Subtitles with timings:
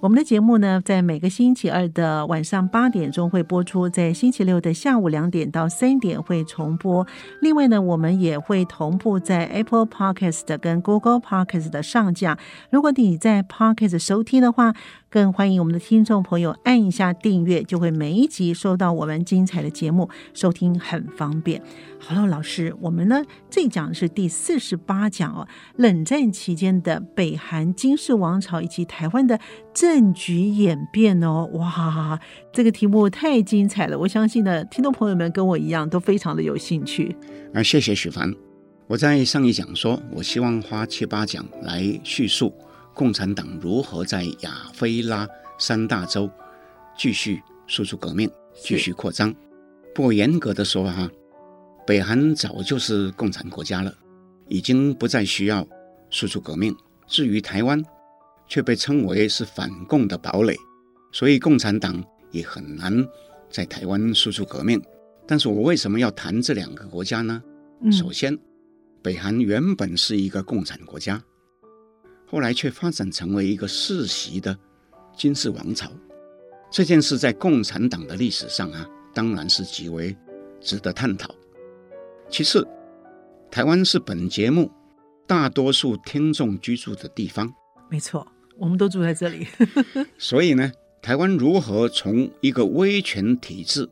[0.00, 7.04] 我们的节目呢，在每个星期二的晚上八点钟会播出，在星期六的下午两点到三点会重播。
[7.40, 12.38] 另外呢，我们也会同步在 Apple Podcast 跟 Google Podcast 的上架。
[12.70, 14.74] 如果你在 Podcast 收听的话，
[15.16, 21.62] 更欢迎我们的听众朋友按一下订阅，就会每一集收到我们精彩的节目，收听很方便。
[21.98, 29.40] 好了，老师，我们呢这讲是第四十八讲哦，冷战期间的北韩金氏王朝以及台湾的
[29.72, 32.20] 政局演变哦，哇，
[32.52, 37.16] 这个题目太精彩了，我相信呢，听众朋友们跟我一样都非常的有兴趣。
[37.54, 38.30] 啊，谢谢许凡，
[38.86, 42.52] 我在上一讲说，我希望花七八讲来叙述。
[42.96, 46.30] 共产党如何在亚非拉三大洲
[46.96, 49.34] 继续输出革命，继续扩张？
[49.94, 51.06] 不过严格的说哈，
[51.86, 53.94] 北韩早就是共产国家了，
[54.48, 55.66] 已经不再需要
[56.08, 56.74] 输出革命。
[57.06, 57.84] 至于台湾，
[58.48, 60.56] 却被称为是反共的堡垒，
[61.12, 63.06] 所以共产党也很难
[63.50, 64.82] 在台湾输出革命。
[65.26, 67.42] 但是我为什么要谈这两个国家呢？
[67.82, 68.38] 嗯、首先，
[69.02, 71.22] 北韩原本是一个共产国家。
[72.26, 74.56] 后来却发展成为一个世袭的
[75.16, 75.90] 金氏王朝，
[76.70, 80.14] 这件事在共产党的历史上啊，当然是极为
[80.60, 81.34] 值得探讨。
[82.28, 82.66] 其次，
[83.50, 84.70] 台湾是本节目
[85.26, 87.52] 大多数听众居住的地方，
[87.88, 88.26] 没错，
[88.58, 89.46] 我们都住在这里。
[90.18, 93.88] 所以呢，台湾如何从一个威权体制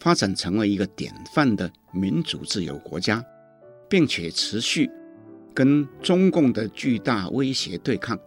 [0.00, 3.22] 发展成为一个典范的民主自由国家，
[3.88, 4.90] 并且持续。
[5.54, 8.18] 跟中共的巨大威胁对抗，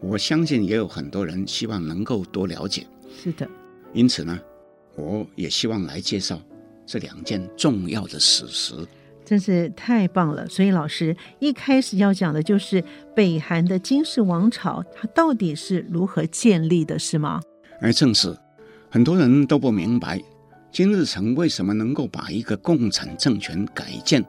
[0.00, 2.84] 我相信也有很多人希望能够多了解。
[3.16, 3.48] 是的，
[3.92, 4.38] 因此呢，
[4.96, 6.40] 我也希望来介绍
[6.84, 8.74] 这两件重要的史实。
[9.24, 10.46] 真是太棒了！
[10.48, 12.84] 所以老师一开始要讲的就是
[13.16, 17.40] 北韩的金氏王朝，它到底是如何建立的，是吗？
[17.80, 18.36] 而正是
[18.90, 20.20] 很多人都不明白，
[20.70, 24.22] 金日成为什么能够把一个共产政权改建。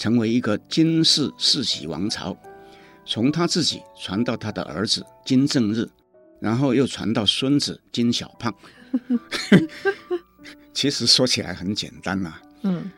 [0.00, 2.34] 成为一个金氏世袭王朝，
[3.04, 5.86] 从他自己传到他的儿子金正日，
[6.40, 8.50] 然后又传到孙子金小胖。
[10.72, 12.90] 其实说起来很简单呐、嗯，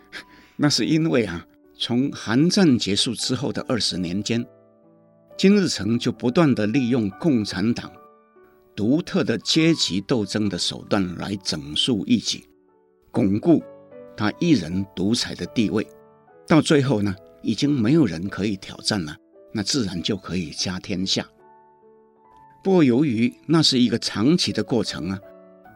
[0.55, 1.45] 那是因为啊，
[1.77, 4.47] 从韩战结束之后的二十年间，
[5.37, 7.91] 金日成就不断地利用共产党
[8.77, 12.47] 独特的阶级斗争的手段来整肃异己，
[13.11, 13.61] 巩固
[14.17, 15.85] 他一人独裁的地位。
[16.47, 19.17] 到最后呢，已经没有人可以挑战了，
[19.53, 21.27] 那自然就可以家天下。
[22.63, 25.21] 不过由于那是一个长期的过程啊，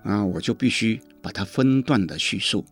[0.05, 2.65] 啊，我就必须把它分段的叙述。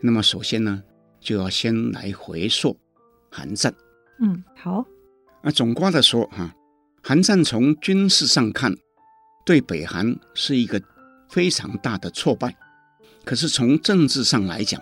[0.00, 0.82] 那么首先呢，
[1.20, 2.76] 就要先来回溯
[3.30, 3.74] 韩战。
[4.20, 4.84] 嗯，好。
[5.42, 6.54] 啊总括的说哈，
[7.02, 8.74] 韩战从军事上看，
[9.44, 10.80] 对北韩是一个
[11.28, 12.54] 非常大的挫败，
[13.24, 14.80] 可是从政治上来讲，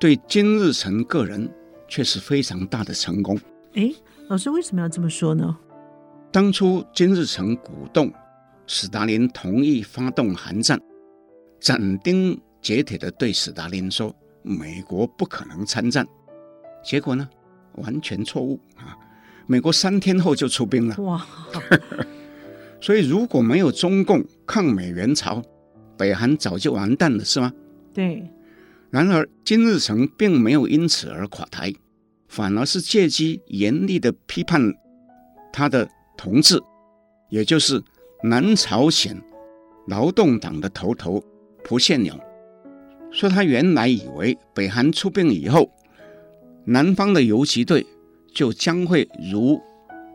[0.00, 1.48] 对金日成个人。
[1.92, 3.38] 却是非常大的成功。
[3.74, 3.92] 哎，
[4.28, 5.54] 老师为什么要这么说呢？
[6.30, 8.10] 当初金日成鼓动
[8.66, 10.80] 史达林同意发动韩战，
[11.60, 14.10] 斩钉截铁的对史达林说
[14.42, 16.06] ：“美国不可能参战。”
[16.82, 17.28] 结果呢，
[17.74, 18.96] 完全错误啊！
[19.46, 20.96] 美国三天后就出兵了。
[21.02, 21.26] 哇！
[22.80, 25.42] 所以如果没有中共抗美援朝，
[25.98, 27.52] 北韩早就完蛋了，是吗？
[27.92, 28.26] 对。
[28.88, 31.72] 然而金日成并没有因此而垮台。
[32.32, 34.72] 反而是借机严厉地批判
[35.52, 35.86] 他的
[36.16, 36.58] 同志，
[37.28, 37.82] 也就是
[38.22, 39.22] 南朝鲜
[39.86, 41.22] 劳动党的头头
[41.62, 42.18] 朴宪勇，
[43.10, 45.70] 说他原来以为北韩出兵以后，
[46.64, 47.86] 南方的游击队
[48.32, 49.60] 就将会如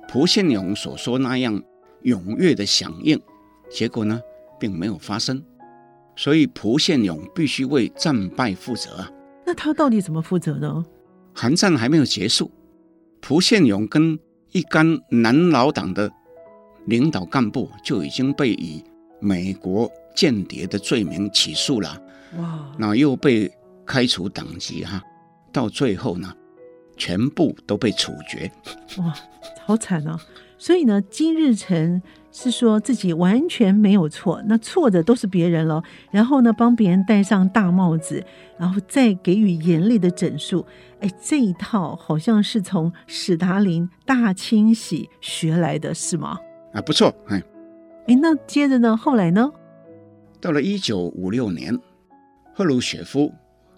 [0.07, 1.61] 朴宪勇所说那样
[2.01, 3.21] 踊跃的响应，
[3.69, 4.19] 结果呢，
[4.59, 5.43] 并没有发生，
[6.15, 9.11] 所以朴宪勇必须为战败负责啊。
[9.45, 10.83] 那他到底怎么负责呢？
[11.39, 12.49] 韩战还没有结束，
[13.21, 14.17] 蒲宪勇跟
[14.53, 16.11] 一干南老党的
[16.87, 18.83] 领导干部就已经被以
[19.19, 22.01] 美国间谍的罪名起诉了。
[22.39, 22.75] 哇！
[22.79, 23.51] 那又被
[23.85, 24.99] 开除党籍哈，
[25.53, 26.33] 到最后呢，
[26.97, 28.51] 全部都被处决。
[28.97, 29.13] 哇，
[29.63, 30.19] 好惨啊！
[30.57, 32.01] 所以呢，金日成
[32.39, 35.81] 是说自己完全没有错，那错的都是别人了。
[36.11, 38.23] 然后呢，帮别人戴上大帽子，
[38.59, 40.63] 然后再给予严厉的整肃。
[40.99, 46.37] 哎，这一套好像是从史达林大清洗学来的，是吗？
[46.73, 47.41] 啊，不错，哎，
[48.05, 48.95] 哎，那接着呢？
[48.95, 49.51] 后来呢？
[50.39, 51.75] 到了一九五六年，
[52.53, 53.33] 赫鲁雪夫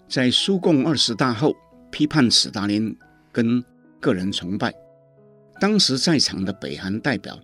[0.06, 1.56] 在苏共二十大后
[1.90, 2.94] 批判史达林
[3.32, 3.64] 跟
[4.00, 4.70] 个人崇拜。
[5.58, 7.38] 当时在场的北韩代表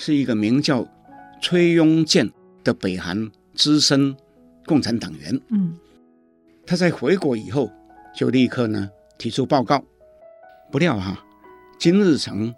[0.00, 0.86] 是一个名叫
[1.42, 2.30] 崔庸健
[2.62, 4.16] 的北韩资深
[4.64, 5.40] 共产党员。
[5.48, 5.76] 嗯，
[6.64, 7.68] 他在回国以后
[8.14, 9.82] 就立刻呢提出报告，
[10.70, 11.18] 不料哈
[11.80, 12.54] 金日成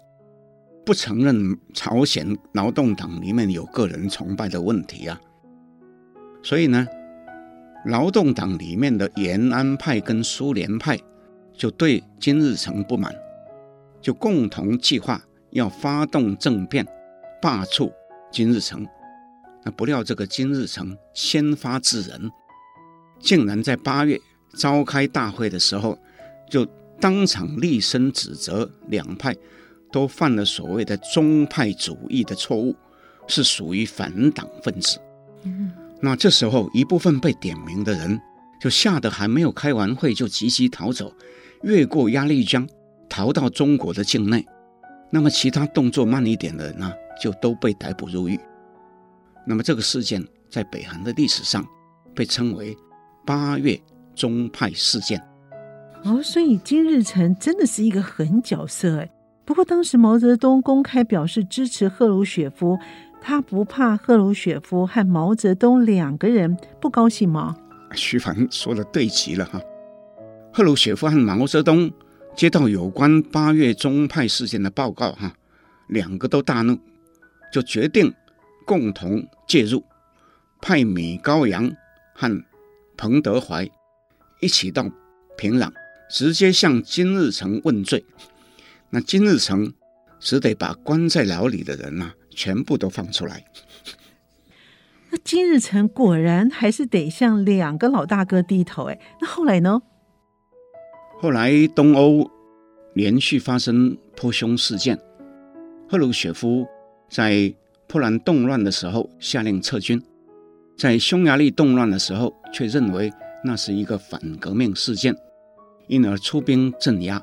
[0.85, 5.19] 不承认朝鲜劳动党里面有个人崇拜的问题啊，
[6.43, 6.87] 所以呢，
[7.87, 10.95] 劳动党里面的延安派跟苏联派
[11.53, 13.11] 就对金日成不满。
[13.99, 15.19] 就共同计划
[15.51, 16.83] 要发动政变，
[17.41, 17.91] 罢黜
[18.31, 18.85] 金日成。
[19.63, 22.31] 那不料这个金日成先发制人，
[23.19, 24.19] 竟然在八月
[24.55, 25.97] 召开大会的时候，
[26.49, 26.65] 就
[26.99, 29.35] 当场厉声指责两派
[29.91, 32.75] 都犯了所谓的宗派主义的错误，
[33.27, 34.99] 是属于反党分子。
[35.43, 38.19] 嗯，那这时候一部分被点名的人
[38.59, 41.13] 就吓得还没有开完会就急急逃走，
[41.63, 42.67] 越过鸭绿江。
[43.13, 44.45] 逃到中国的境内，
[45.09, 48.39] 那么其他动作慢一点的人呢，就都被逮捕入狱。
[49.45, 51.63] 那么这个事件在北韩的历史上
[52.15, 52.75] 被称为
[53.23, 53.79] “八月
[54.15, 55.21] 宗派事件”。
[56.03, 59.09] 哦，所以金日成真的是一个狠角色哎。
[59.45, 62.79] 不过当时毛泽东公开表示支持赫鲁雪夫，
[63.21, 67.55] 他不怕赫鲁雪夫和毛泽东两个人不高兴吗？
[67.93, 69.61] 徐凡说的对极了哈，
[70.51, 71.91] 赫鲁雪夫和毛泽东。
[72.33, 75.33] 接到有关八月宗派事件的报告，哈，
[75.89, 76.77] 两个都大怒，
[77.51, 78.13] 就决定
[78.65, 79.83] 共同介入，
[80.61, 81.71] 派米高扬
[82.13, 82.43] 和
[82.97, 83.69] 彭德怀
[84.39, 84.89] 一起到
[85.37, 85.71] 平壤，
[86.09, 88.05] 直接向金日成问罪。
[88.89, 89.73] 那金日成
[90.19, 93.45] 只得把关在牢里的人呐，全部都放出来。
[95.09, 99.81] 那金日成果然还是得向两个老大哥低头，哎，那后来呢？
[101.19, 102.29] 后来，东欧
[102.93, 104.99] 连续发生泼胸事件。
[105.87, 106.65] 赫鲁雪夫
[107.11, 107.53] 在
[107.87, 110.01] 波兰动乱的时候下令撤军，
[110.77, 113.11] 在匈牙利动乱的时候却认为
[113.43, 115.13] 那是一个反革命事件，
[115.87, 117.21] 因而出兵镇压。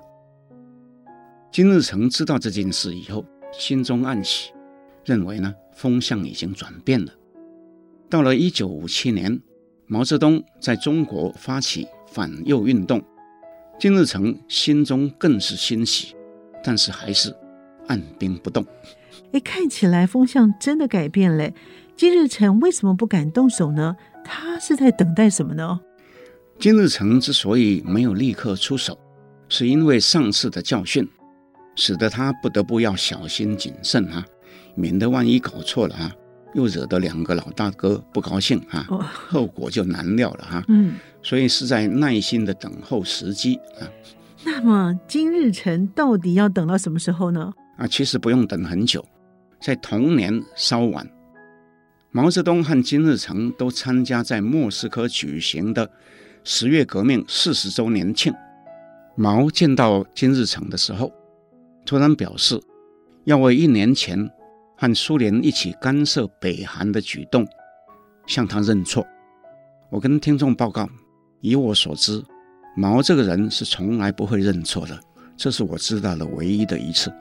[1.50, 4.50] 金日成知道这件事以后，心中暗喜，
[5.06, 7.11] 认为呢风向已经转变了。
[8.11, 9.41] 到了一九五七年，
[9.87, 13.02] 毛泽东在中国发起反右运动。
[13.79, 16.14] 金日成心中更是欣喜，
[16.62, 17.34] 但是还是
[17.87, 18.67] 按兵不动。
[19.32, 21.50] 哎，看起来风向真的改变了。
[21.96, 23.96] 金日成为什么不敢动手呢？
[24.25, 25.80] 他是在等待什么呢？
[26.58, 28.98] 金日成之所以没有立刻出手，
[29.48, 31.08] 是因为上次的教训，
[31.76, 34.24] 使得他不得不要小心谨慎啊，
[34.74, 36.12] 免得万一搞错了啊。
[36.55, 38.82] 又惹得两个老大哥不高兴哈，
[39.29, 40.64] 后果就难料了哈。
[40.69, 43.84] 嗯，所以是在耐心的等候时机啊。
[44.44, 47.53] 那么金日成到底要等到什么时候呢？
[47.76, 49.05] 啊，其实不用等很久，
[49.60, 51.08] 在同年稍晚，
[52.10, 55.91] 毛泽东和金日成都参加在莫斯科举行的
[56.44, 58.32] 十月革命四十周年庆。
[59.17, 61.12] 毛见到金日成的时候，
[61.84, 62.60] 突然表示
[63.24, 64.31] 要为一年前。
[64.81, 67.44] 和苏联一起干涉北韩的举动，
[68.29, 69.05] 向他认错。
[69.91, 70.88] 我跟听众报告，
[71.41, 72.22] 以我所知，
[72.77, 74.96] 毛这个人是从来不会认错的，
[75.36, 77.12] 这是我知道的唯一的一次。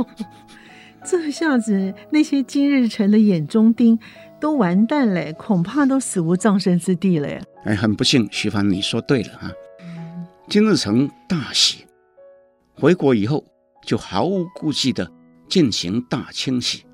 [1.02, 3.98] 哦，这下子那些金日成的眼中钉
[4.40, 7.42] 都完蛋了，恐怕都死无葬身之地了呀。
[7.64, 9.50] 哎，很不幸，徐帆，你说对了啊。
[10.48, 11.86] 金日成大喜，
[12.74, 13.44] 回国以后
[13.86, 15.10] 就毫无顾忌的。
[15.48, 16.86] 进行大清洗，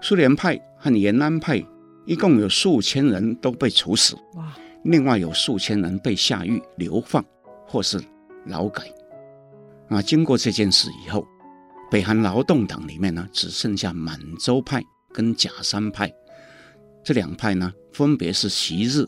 [0.00, 1.60] 苏联派和延安派
[2.06, 4.54] 一共有数千人都被处死，哇！
[4.84, 7.24] 另外有数千人被下狱、流放
[7.66, 8.00] 或是
[8.46, 8.84] 劳改。
[9.88, 11.26] 啊，经过这件事以后，
[11.90, 14.80] 北韩劳动党里面呢，只剩下满洲派
[15.12, 16.12] 跟假山派
[17.02, 19.04] 这两派呢，分别是昔日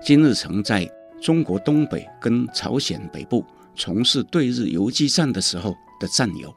[0.00, 0.88] 金日成在
[1.20, 3.44] 中国东北跟朝鲜北部
[3.74, 6.54] 从事对日游击战的时候的战友。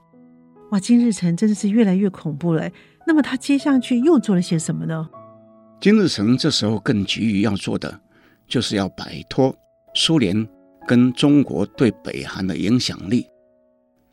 [0.72, 2.70] 哇，金日成真的是越来越恐怖了。
[3.06, 5.10] 那么他接下去又做了些什么呢？
[5.82, 8.00] 金日成这时候更急于要做的，
[8.48, 9.54] 就是要摆脱
[9.94, 10.48] 苏联
[10.88, 13.28] 跟中国对北韩的影响力，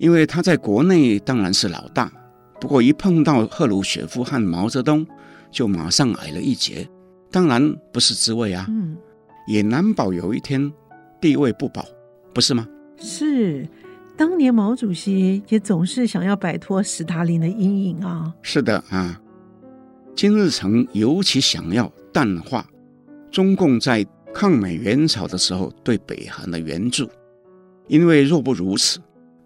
[0.01, 2.11] 因为他在国内当然是老大，
[2.59, 5.07] 不过一碰到赫鲁雪夫和毛泽东，
[5.51, 6.89] 就马上矮了一截。
[7.31, 8.97] 当然不是滋味啊，嗯，
[9.47, 10.73] 也难保有一天
[11.21, 11.85] 地位不保，
[12.33, 12.67] 不是吗？
[12.97, 13.69] 是，
[14.17, 18.35] 当年毛主席也总是想要摆脱史达林的阴影啊。
[18.41, 19.21] 是的啊。
[20.17, 22.67] 金日成尤其想要淡化
[23.31, 24.03] 中共在
[24.33, 27.07] 抗美援朝的时候对北韩的援助，
[27.87, 28.99] 因为若不如此，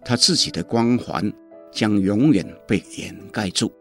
[0.05, 1.33] 他自己的光环
[1.71, 3.73] 将永远被掩盖住。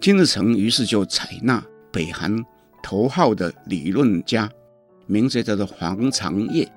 [0.00, 2.44] 金日成于是就采纳北韩
[2.82, 4.50] 头号的理论家，
[5.06, 6.68] 名字叫做黄长业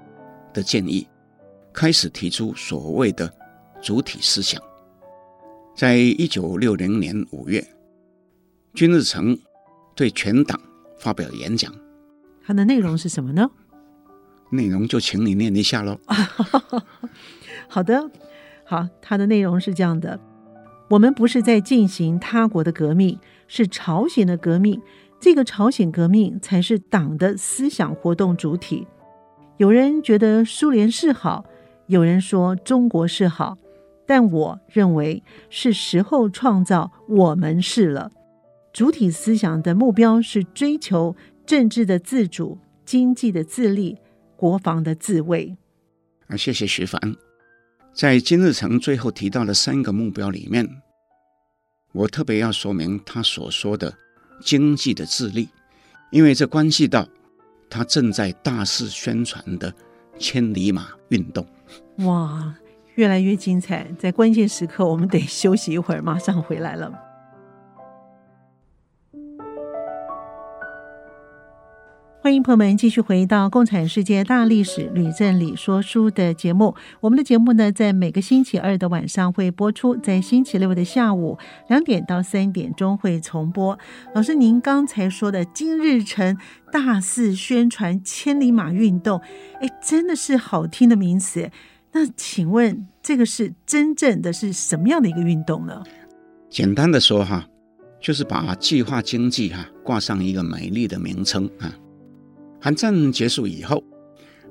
[0.54, 1.08] 的建议，
[1.74, 3.34] 开始提出所谓的
[3.82, 4.62] 主体思想。
[5.76, 7.66] 在一九六零年五月。
[8.76, 9.40] 金日成
[9.96, 10.60] 对全党
[11.00, 11.74] 发表演讲，
[12.46, 13.50] 他的内容是什么呢？
[14.52, 15.98] 内容就请你念一下喽。
[17.70, 18.12] 好的，
[18.66, 20.20] 好，它的内容是这样的：
[20.90, 24.82] 我们不是在进行他国的革命，是朝鲜的革命。
[25.20, 28.86] 这个朝鲜革命才是党的思想活动主体。
[29.58, 31.46] 有人觉得苏联是好，
[31.88, 33.58] 有人说中国是好，
[34.06, 38.12] 但我认为是时候创造我们是了。
[38.74, 43.98] 主体思想的目标是追求政治的自主、经济的自立、
[44.36, 45.56] 国防的自卫。
[46.28, 47.00] 啊，谢谢徐凡。
[47.96, 50.68] 在金日成最后提到的三个目标里面，
[51.94, 53.94] 我特别要说明他所说的
[54.42, 55.48] 经济的自立，
[56.12, 57.08] 因为这关系到
[57.70, 59.74] 他正在大肆宣传的
[60.20, 61.48] 千里马运动。
[62.00, 62.54] 哇，
[62.96, 63.90] 越来越精彩！
[63.98, 66.92] 在关键时刻，我们得休息一会儿，马上回来了。
[72.26, 76.74] 欢迎朋友们继续回到《共产世界大历史吕正理说书》的节目。
[77.00, 81.38] 我们的节目呢，在每个星期二的晚上会播出，在星期六的下午
[81.70, 83.78] 两点到三点钟会重播。
[84.16, 86.36] 老师，您刚才说的金日成
[86.72, 89.22] 大肆宣传千里马运动，
[89.62, 91.52] 哎，真的是好听的名词。
[91.92, 95.84] 那请问，这个是真正的是什么样的一个运动呢？
[96.50, 97.48] 简单的说哈，
[98.02, 101.72] 就是把计划经济哈挂上一个美丽的名称啊。
[102.66, 103.84] 韩战结束以后，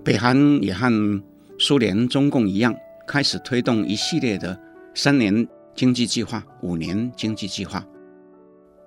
[0.05, 1.21] 北韩也和
[1.59, 2.73] 苏联、中共一样，
[3.09, 4.57] 开始推动一系列的
[4.95, 7.85] 三年经济计划、五年经济计划。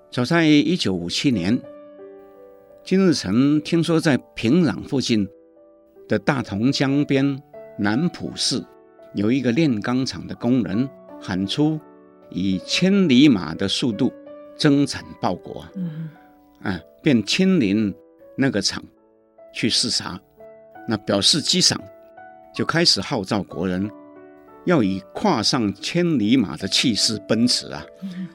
[0.10, 1.62] 早在一九五七年，
[2.86, 5.28] 金日成听说在平壤附近
[6.08, 7.38] 的大同江边
[7.78, 8.64] 南浦市
[9.14, 11.78] 有一个炼钢厂的工人喊出
[12.30, 14.10] 以千里马的速度
[14.56, 16.10] 增产报国，嗯，
[16.62, 17.94] 啊，便亲临
[18.38, 18.82] 那个厂。
[19.52, 20.20] 去视察，
[20.88, 21.82] 那表示激赏，
[22.54, 23.90] 就开始号召国人
[24.66, 27.86] 要以跨上千里马的气势奔驰啊，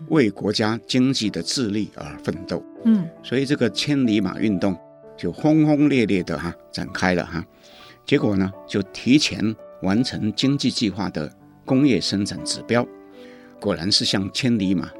[0.08, 2.64] 为国家经济的自立而奋斗。
[2.84, 4.76] 嗯，所以这个千里马运动
[5.16, 7.44] 就轰轰烈烈的哈展开了哈，
[8.04, 11.32] 结果呢就提前完成经济计划的
[11.64, 12.86] 工业生产指标，
[13.60, 14.90] 果然是像千里马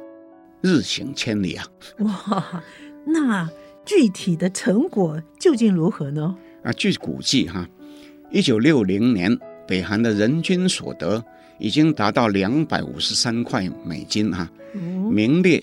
[0.61, 1.65] 日行千里啊！
[1.99, 2.63] 哇，
[3.05, 3.49] 那。
[3.85, 6.35] 具体的成果究竟如何呢？
[6.63, 7.67] 啊，据估计哈，
[8.31, 9.37] 一九六零年
[9.67, 11.23] 北韩的人均所得
[11.59, 14.49] 已经达到两百五十三块美金哈，
[15.11, 15.61] 名列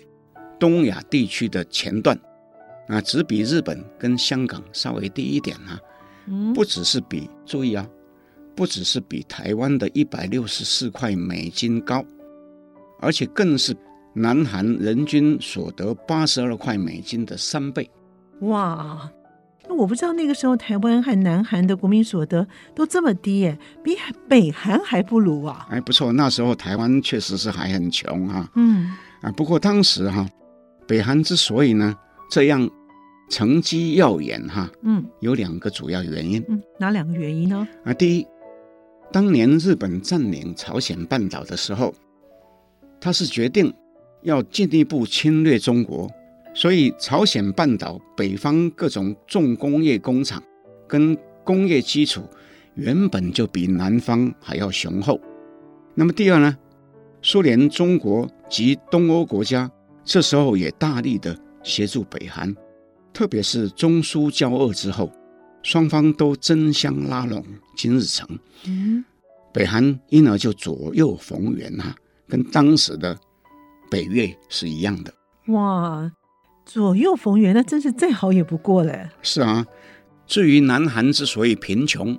[0.58, 2.18] 东亚地区的前段，
[2.88, 5.80] 啊，只比日本跟香港稍微低一点哈，
[6.54, 7.88] 不只是比，注意啊，
[8.54, 12.04] 不只是比台湾的一百六十四块美金高，
[13.00, 13.74] 而且更是
[14.12, 17.88] 南韩人均所得八十二块美金的三倍。
[18.40, 19.10] 哇，
[19.68, 23.96] 那我不知道那个时候台湾和南韩的国民所得都这么低耶，比
[24.28, 25.66] 北韩还不如啊！
[25.70, 28.50] 哎，不错，那时候台湾确实是还很穷哈、啊。
[28.54, 30.30] 嗯啊，不过当时哈、啊，
[30.86, 31.94] 北韩之所以呢
[32.30, 32.68] 这样
[33.28, 36.42] 成绩耀眼哈、啊，嗯，有两个主要原因。
[36.48, 37.68] 嗯，哪两个原因呢？
[37.84, 38.26] 啊，第一，
[39.12, 41.94] 当年日本占领朝鲜半岛的时候，
[42.98, 43.72] 他是决定
[44.22, 46.10] 要进一步侵略中国。
[46.52, 50.42] 所以，朝鲜半岛北方各种重工业工厂
[50.88, 52.22] 跟工业基础
[52.74, 55.20] 原本就比南方还要雄厚。
[55.94, 56.56] 那么第二呢，
[57.22, 59.70] 苏联、中国及东欧国家
[60.04, 62.54] 这时候也大力的协助北韩，
[63.12, 65.10] 特别是中苏交恶之后，
[65.62, 67.44] 双方都争相拉拢
[67.76, 68.26] 金日成，
[68.66, 69.04] 嗯，
[69.52, 71.94] 北韩因而就左右逢源啊，
[72.28, 73.16] 跟当时的
[73.90, 75.12] 北越是一样的。
[75.48, 76.10] 哇，
[76.72, 79.10] 左右逢源，那真是再好也不过了。
[79.22, 79.66] 是啊，
[80.24, 82.16] 至于南韩之所以贫穷，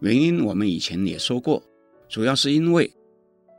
[0.00, 1.62] 原因我们以前也说过，
[2.08, 2.90] 主要是因为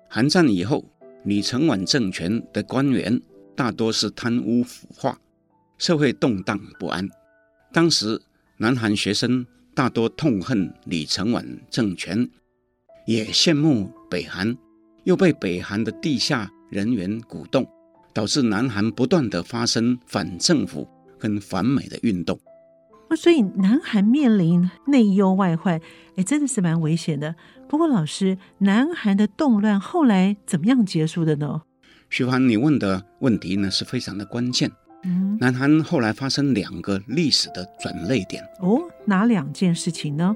[0.09, 0.83] 韩战以后，
[1.23, 3.21] 李承晚政权的官员
[3.55, 5.19] 大多是贪污腐化，
[5.77, 7.07] 社会动荡不安。
[7.71, 8.19] 当时。
[8.57, 12.29] 南韩学生大多痛恨李承晚政权，
[13.05, 14.55] 也羡慕北韩，
[15.03, 17.67] 又被北韩的地下人员鼓动，
[18.13, 22.39] 导致南韩不断的发生反政府跟反美的运动。
[23.15, 25.79] 所以南韩面临内忧外患，
[26.15, 27.35] 哎，真的是蛮危险的。
[27.67, 31.61] 不过，老师，南韩的动乱后来怎么样结束的呢？
[32.09, 34.71] 徐凡，你问的问题呢是非常的关键。
[35.03, 40.35] 嗯，南韩后来发生两个历史的转捩点哦，哪两件事情呢？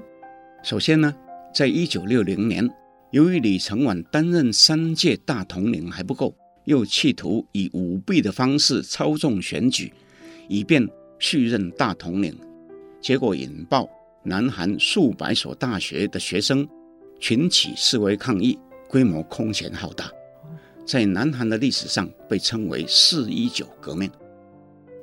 [0.62, 1.12] 首先呢，
[1.52, 2.68] 在一九六零年，
[3.10, 6.34] 由于李承晚担任三届大统领还不够，
[6.68, 9.90] 又企图以舞弊的方式操纵选举，
[10.48, 10.86] 以便
[11.18, 12.36] 续任大统领，
[13.00, 13.88] 结果引爆
[14.22, 16.68] 南韩数百所大学的学生
[17.18, 20.12] 群起示威抗议，规模空前浩大，
[20.84, 24.10] 在南韩的历史上被称为“四一九革命”。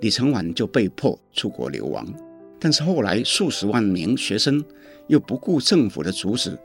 [0.02, 2.08] 李承晚就被迫出国流亡，
[2.60, 4.64] 但是后来数十万名学生
[5.08, 6.56] 又不顾政府的阻止，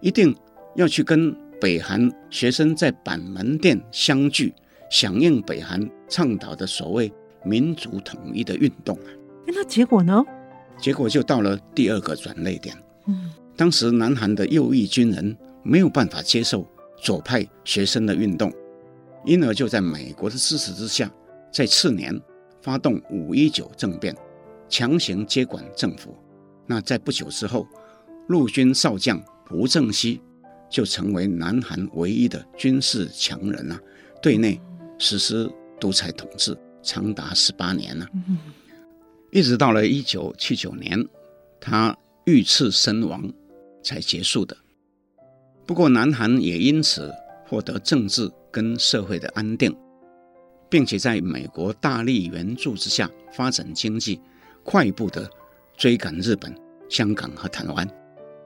[0.00, 0.34] 一定
[0.76, 4.54] 要去跟北韩学生在板门店相聚，
[4.90, 7.12] 响应北韩倡导的所谓
[7.44, 8.98] 民族统一的运动。
[9.46, 10.24] 那结果呢？
[10.78, 12.76] 结果就到了第二个转捩点。
[13.06, 18.52] 嗯，当时南韩的右翼军人没有办法接受左派学生的运动，
[19.26, 21.10] 因而就在美国的支持之下，
[21.52, 22.20] 在次年。
[22.62, 24.14] 发动五一九政变，
[24.68, 26.14] 强行接管政府。
[26.66, 27.66] 那在不久之后，
[28.28, 30.20] 陆军少将朴正熙
[30.70, 33.80] 就成为南韩唯一的军事强人啊，
[34.22, 34.58] 对内
[34.98, 38.06] 实施独裁统治，长达十八年了。
[39.32, 41.06] 一直到了一九七九年，
[41.60, 43.30] 他遇刺身亡
[43.82, 44.56] 才结束的。
[45.66, 47.12] 不过，南韩也因此
[47.46, 49.76] 获得政治跟社会的安定。
[50.70, 54.20] 并且在美国大力援助之下发展经济，
[54.62, 55.28] 快步的
[55.76, 56.54] 追赶日本、
[56.88, 57.84] 香港和台湾，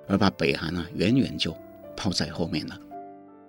[0.09, 1.55] 而把北韩呢远远就
[1.97, 2.79] 抛在后面了。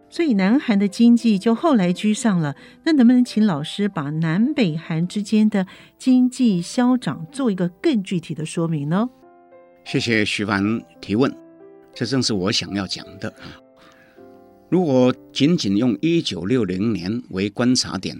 [0.10, 2.56] 所以南韩的经济就后来居上了。
[2.84, 9.10] 那能不能请老师把南北韩之间的经济消长做一个更具体的说明呢？
[9.84, 11.36] 谢谢徐凡提问，
[11.94, 13.60] 这正是我想要讲的啊。
[14.70, 18.20] 如果仅仅用一九六零年为观察点。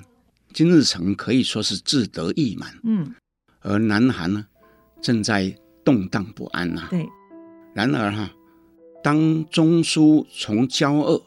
[0.54, 3.14] 金日成可以说是志得意满，嗯，
[3.60, 4.46] 而南韩呢，
[5.02, 6.88] 正在动荡不安呐、啊。
[6.90, 7.06] 对，
[7.74, 8.32] 然而哈，
[9.06, 11.22] 当中苏从交恶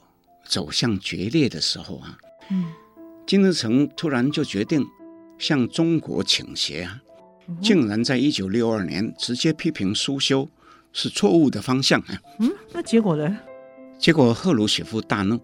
[0.44, 2.18] 走向决裂的时候啊，
[2.50, 2.64] 嗯，
[3.24, 4.84] 金日成突然就决定
[5.38, 7.00] 向中国倾斜啊，
[7.62, 10.48] 竟然在一九六二年直接批评苏修
[10.92, 12.20] 是错误的方向啊。
[12.40, 13.38] 嗯，那结果呢？
[13.96, 15.38] 结果赫鲁雪夫大怒，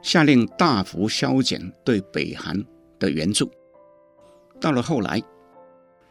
[0.00, 2.64] 下令大幅削减对北韩
[3.00, 3.50] 的援助，
[4.60, 5.20] 到了后来，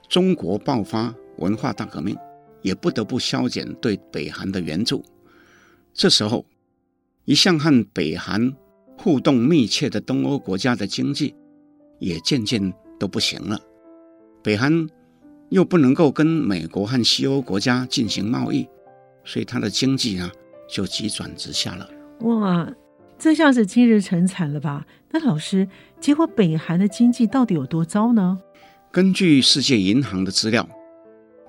[0.09, 2.17] 中国爆发文化大革命，
[2.61, 5.01] 也不得不削减对北韩的援助。
[5.93, 6.45] 这时候，
[7.25, 8.53] 一向和北韩
[8.97, 11.35] 互动密切的东欧国家的经济
[11.99, 13.59] 也渐渐都不行了。
[14.43, 14.87] 北韩
[15.49, 18.67] 又不能够跟美国和西欧国家进行贸易，
[19.23, 20.31] 所以它的经济啊
[20.69, 21.89] 就急转直下了。
[22.21, 22.71] 哇！
[23.19, 24.83] 这下是今日成惨了吧？
[25.11, 25.67] 那老师，
[25.99, 28.39] 结果北韩的经济到底有多糟呢？
[28.91, 30.67] 根据世界银行的资料，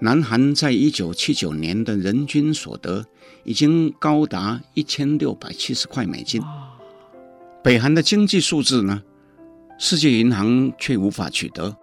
[0.03, 3.07] 南韩在一九七九年的人均所得
[3.45, 6.43] 已经高达一千六百七十块美金。
[7.63, 9.01] 北韩的经济数字呢？
[9.79, 11.77] 世界银行却无法取得。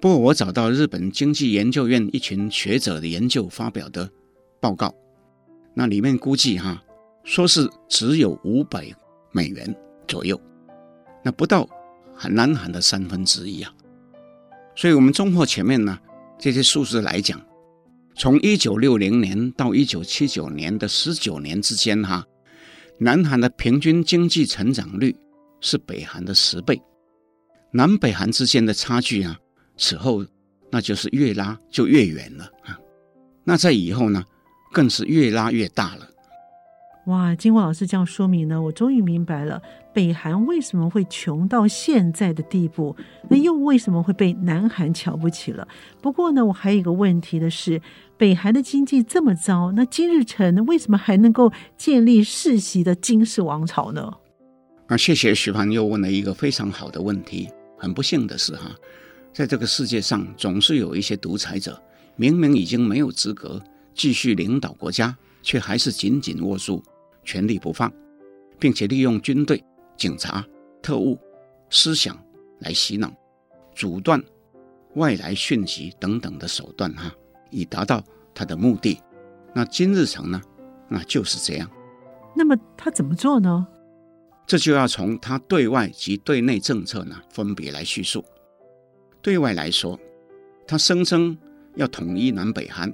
[0.00, 4.10] 不过我找到日本经济研究院一群学者的研究发表的
[4.58, 4.92] 报告，
[5.72, 6.82] 那里面估计哈，
[7.22, 8.92] 说是只有五百。
[9.34, 9.74] 美元
[10.06, 10.38] 左右，
[11.22, 11.66] 那不到
[12.28, 13.72] 南韩的三分之一啊。
[14.76, 15.98] 所以，我们综合前面呢
[16.38, 17.40] 这些数字来讲，
[18.14, 22.24] 从一九六零年到一九七九年的十九年之间，哈，
[22.98, 25.16] 南韩的平均经济成长率
[25.60, 26.80] 是北韩的十倍，
[27.72, 29.38] 南北韩之间的差距啊，
[29.76, 30.24] 此后
[30.70, 32.78] 那就是越拉就越远了啊。
[33.44, 34.22] 那在以后呢，
[34.72, 36.08] 更是越拉越大了。
[37.06, 39.60] 哇，经过老师这样说明呢，我终于明白了
[39.92, 42.96] 北韩为什么会穷到现在的地步，
[43.28, 45.66] 那又为什么会被南韩瞧不起了？
[46.00, 47.80] 不过呢，我还有一个问题的是，
[48.16, 54.12] 北韩的经济这么糟，那金日成为什么还能够建立世袭的金氏王朝呢？
[54.86, 57.48] 啊，谢谢徐凡又问了一个非常好的问题。
[57.78, 58.70] 很不幸的是，哈，
[59.32, 61.80] 在这个世界上总是有一些独裁者，
[62.16, 63.60] 明明已经没有资格
[63.94, 66.82] 继续领导国家，却还是紧紧握住
[67.24, 67.92] 权力不放，
[68.58, 69.62] 并且利用军队、
[70.02, 70.44] 警察、
[70.82, 71.16] 特务、
[71.70, 72.18] 思想
[72.58, 73.08] 来洗脑、
[73.72, 74.20] 阻断
[74.96, 77.08] 外来讯息等等的手段，哈，
[77.52, 78.02] 以达到
[78.34, 79.00] 他的目的。
[79.54, 80.42] 那金日成呢？
[80.88, 81.70] 那就是这样。
[82.34, 83.64] 那么他怎么做呢？
[84.44, 88.24] 这就要从他对外及对内政策呢分别来叙述。
[89.20, 89.96] 对外来说，
[90.66, 91.38] 他声称
[91.76, 92.92] 要统一南北韩，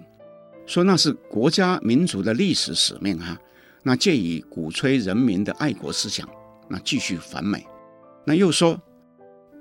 [0.66, 3.40] 说那是国家民族的历史使命哈。
[3.82, 6.28] 那借以鼓吹人民的爱国思想，
[6.68, 7.66] 那继续反美。
[8.24, 8.80] 那又说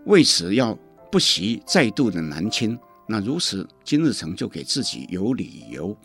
[0.06, 0.78] 为此要
[1.12, 2.78] 不惜再度的南侵。
[3.08, 5.98] 那如此，金日成就给自己有理由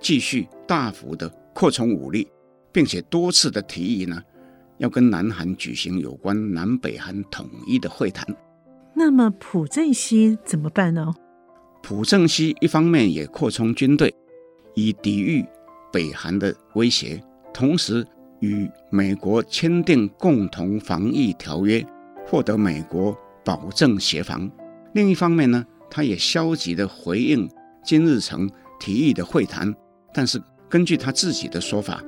[0.00, 2.28] 继续大幅的扩充武力，
[2.70, 4.22] 并且多次的提议呢。
[4.78, 8.26] 要跟南韩举行有关南北韩统一的会谈，
[8.92, 11.14] 那么朴正熙怎么办呢？
[11.80, 14.12] 朴正熙一方面也扩充军队，
[14.74, 15.46] 以抵御
[15.92, 18.04] 北韩的威胁，同时
[18.44, 21.84] 与美国签订共同防御条约，
[22.26, 24.50] 获得美国保证协防。
[24.92, 27.48] 另一方面呢，他也消极地回应
[27.82, 29.74] 金日成提议的会谈，
[30.12, 32.02] 但是根据他自己的说法，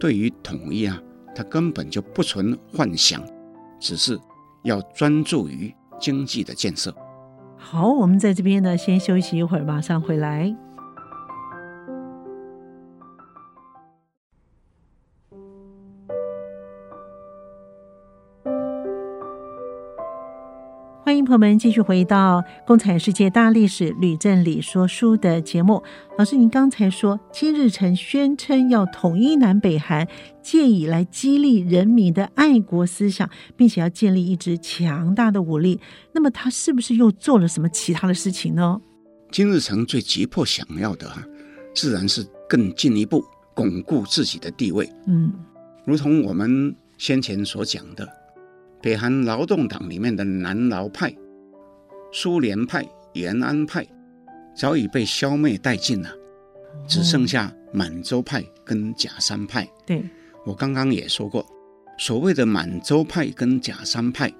[0.00, 1.00] 对于统一啊。
[1.36, 3.20] 他根本就不存幻想，
[3.80, 4.16] 只是
[4.62, 6.94] 要专注于经济的建设。
[7.56, 10.54] 好，我们在这边呢，先休息一会儿，马上回来。
[21.14, 25.80] 欢迎朋友们继续回到《共产世界大历史吕振理说书》的节目。
[26.18, 30.08] 老师，您刚才说金日成宣称要统一南北韩，
[30.42, 35.78] 借以来激励人民的爱国思想，并且要建立一支强大的武力。
[36.10, 38.80] 那么他是不是又做了什么其他的事情呢？
[39.30, 41.08] 金日成最急迫想要的，
[41.76, 43.24] 自然是更进一步
[43.54, 44.90] 巩固自己的地位。
[45.06, 45.32] 嗯，
[45.86, 48.23] 如同我们先前所讲的。
[48.84, 51.10] 北韩劳动党里面的南劳派、
[52.12, 53.86] 苏联派、延安派
[54.54, 56.10] 早已被消灭殆尽了，
[56.86, 59.66] 只剩下满洲派跟假山派。
[59.86, 60.04] 对，
[60.44, 61.46] 我刚刚也说过，
[61.96, 64.30] 所谓的满洲派跟假山派，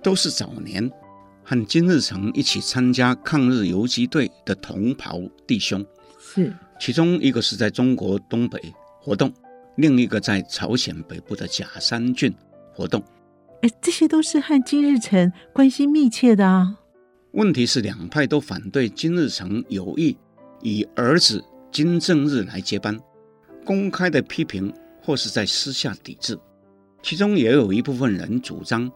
[0.00, 0.88] 都是早年
[1.42, 5.84] 和金日成一起参加抗日游击队的同袍弟兄。
[6.16, 9.32] 是，其中一个是在中国东北活动，
[9.78, 12.32] 另一个在朝鲜北部的假山郡
[12.72, 13.02] 活动。
[13.62, 16.76] 哎，这些都是和金日成关系密切的啊。
[17.32, 20.16] 问题是两派都反对金日成有意
[20.62, 22.98] 以儿子金正日来接班，
[23.64, 26.38] 公开的批评或是在私下抵制。
[27.02, 28.90] 其中也有一部分人主张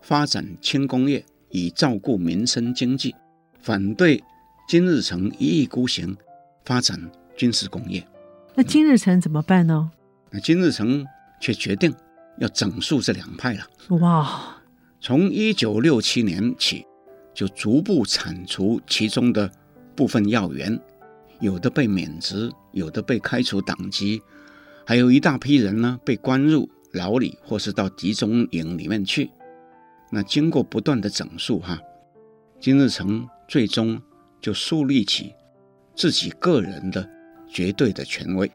[0.00, 3.14] 发展轻工业以照顾民生经济，
[3.60, 4.22] 反对
[4.66, 6.16] 金日成一意孤行
[6.64, 6.98] 发展
[7.36, 8.06] 军事工业。
[8.54, 9.90] 那金日成怎么办呢？
[10.30, 11.06] 那金日成
[11.40, 11.94] 却决定。
[12.38, 13.66] 要整肃这两派了。
[13.98, 14.56] 哇！
[15.00, 16.84] 从一九六七年起，
[17.32, 19.48] 就逐步铲除其中的
[19.94, 20.78] 部分要员，
[21.38, 24.20] 有的被免职，有的被开除党籍，
[24.84, 29.30] 还有一大批人呢被关入牢里，或是到集中营里面去。
[30.10, 31.78] 那经过不断的整肃，哈，
[32.58, 34.00] 金日成最终
[34.40, 35.34] 就树立起
[35.94, 37.08] 自己个人的
[37.48, 38.50] 绝对的权威。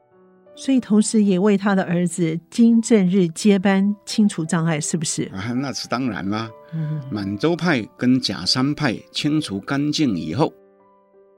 [0.55, 5.23] 所以，同时也为他的儿子金正日接班清除障碍，是不是？
[5.33, 6.49] 啊，那是当然啦。
[6.73, 10.53] 嗯，满洲派跟甲山派清除干净以后，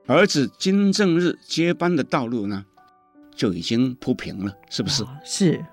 [0.08, 2.66] 儿子金正日接班的道路呢，
[3.36, 5.04] 就已经铺平了，是不是？
[5.04, 5.64] 哦，是。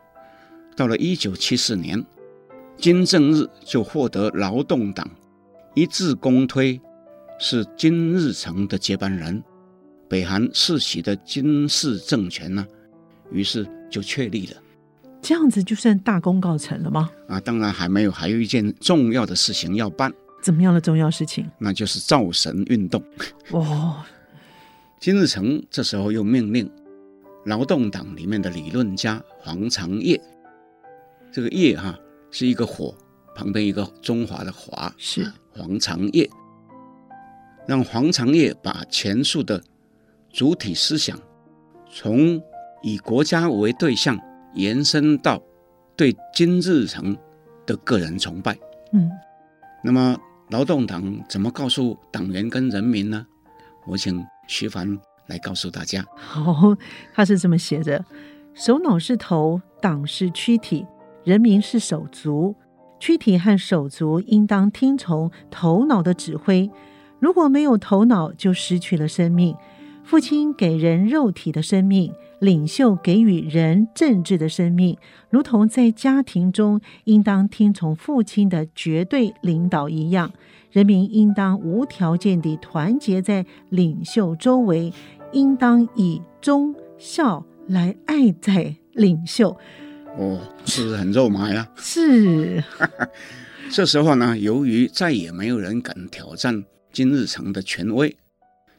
[0.76, 2.04] 到了一九七四年，
[2.76, 5.08] 金正日就获得劳动党
[5.74, 6.80] 一致公推，
[7.38, 9.42] 是金日成的接班人，
[10.08, 12.66] 北韩世袭的金氏政权呢，
[13.30, 14.56] 于是就确立了，
[15.22, 17.10] 这样子就算大功告成了吗？
[17.28, 20.12] 啊，当然还没有，还有一件重要的事情要办。
[20.42, 21.46] 怎么样的重要事情？
[21.58, 23.02] 那就是造神运动。
[23.50, 24.02] 哦，
[24.98, 26.70] 金日成这时候又命令
[27.44, 30.20] 劳动党里面的理论家黄长业，
[31.30, 31.98] 这个业哈
[32.30, 32.94] 是一个火
[33.34, 36.28] 旁边一个中华的华，是黄长业，
[37.66, 39.62] 让黄长业把前述的
[40.32, 41.18] 主体思想。
[41.92, 42.40] 从
[42.82, 44.18] 以国家为对象，
[44.54, 45.40] 延伸到
[45.96, 47.16] 对金日成
[47.66, 48.56] 的个人崇拜。
[48.92, 49.10] 嗯，
[49.82, 50.16] 那么
[50.50, 53.26] 劳动党怎么告诉党员跟人民呢？
[53.86, 56.04] 我请徐凡来告诉大家。
[56.16, 56.76] 好，
[57.14, 58.04] 他是这么写的：
[58.54, 60.86] 首脑是头，党是躯体，
[61.24, 62.54] 人民是手足，
[62.98, 66.70] 躯体和手足应当听从头脑的指挥。
[67.18, 69.56] 如果没有头脑，就失去了生命。
[70.02, 74.98] 父亲给人肉体的生命，领袖给予人政治的生命，
[75.30, 80.32] 如同在家庭中应当听从父亲的绝对领导一样。
[80.72, 84.92] 人民应当无条件地团结在领袖周围，
[85.32, 89.56] 应当以忠孝来爱戴领袖。
[90.16, 91.68] 哦，是不是很肉麻呀？
[91.76, 92.62] 是。
[93.70, 98.16] 这时候呢，由于再也没有人敢挑战金日成的权威，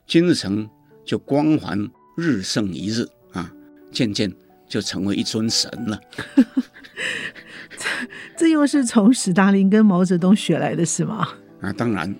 [0.08, 0.70] 金日成
[1.06, 3.21] 就光环日盛一日啊，
[3.92, 4.32] 渐渐
[4.68, 6.00] 就成为一尊神了。
[7.78, 7.86] 这
[8.38, 11.28] 这又是从史大林跟毛泽东学来的是吗？
[11.62, 12.16] 啊，当然，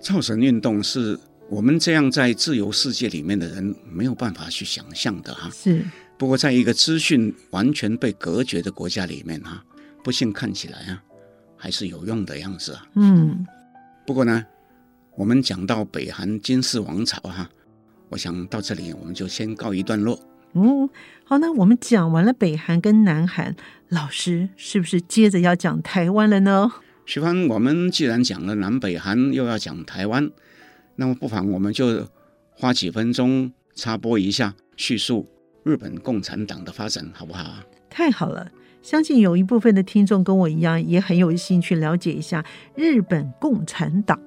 [0.00, 5.50] 造神运动是我们这样在自由世界里面的人没有办法去想象的哈。
[5.50, 5.82] 是。
[6.18, 9.64] 不过，在一个资讯完全被隔绝的国家里面哈，
[10.04, 11.02] 不幸看起来啊，
[11.56, 12.86] 还是有用的样子啊。
[12.94, 13.46] 嗯。
[14.06, 14.44] 不过呢，
[15.16, 17.48] 我们讲到北韩金氏王朝哈，
[18.08, 20.18] 我想到这里我们就先告一段落。
[20.54, 20.88] 嗯，
[21.24, 23.56] 好，那我们讲完了北韩跟南韩，
[23.88, 26.70] 老师是不是接着要讲台湾了呢？
[27.06, 30.30] 徐帆，我们既然讲了南北韩，又要讲台湾，
[30.96, 32.06] 那么不妨我们就
[32.50, 35.26] 花几分钟插播一下，叙述
[35.64, 37.44] 日本共产党的发展，好不好？
[37.88, 38.50] 太好了，
[38.82, 44.20] 相信有一部分的听众跟我一样，也很有兴趣了解一下日本共产党。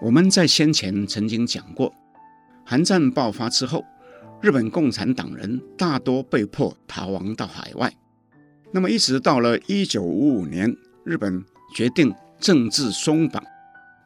[0.00, 1.92] 我们在先前曾经讲过，
[2.64, 3.84] 韩战爆发之后，
[4.42, 7.90] 日本共产党人大多被迫逃亡到海外，
[8.72, 11.42] 那么一直到了一九五五年，日本。
[11.74, 13.42] 决定政治松绑，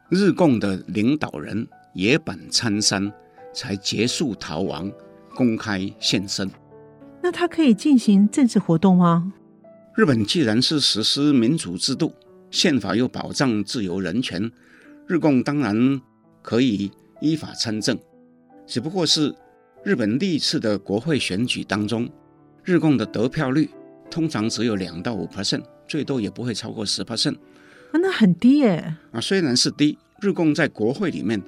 [0.07, 3.11] 日共的领导人野坂参三
[3.53, 4.89] 才结束逃亡，
[5.35, 6.49] 公开现身。
[7.21, 9.33] 那他可以进行政治活动吗？
[9.97, 12.13] 日本既然是实施民主制度，
[12.49, 14.49] 宪法又保障自由人权，
[15.05, 16.01] 日共当然
[16.41, 17.99] 可以依法参政。
[18.65, 19.35] 只不过是
[19.83, 22.09] 日本历次的国会选举当中，
[22.63, 23.69] 日共的得票率
[24.09, 27.35] 通常只有两到五 percent，最多也不会超过十 percent。
[27.35, 28.95] 啊，那很低耶！
[29.11, 31.41] 啊，虽然是低，日共在国会里面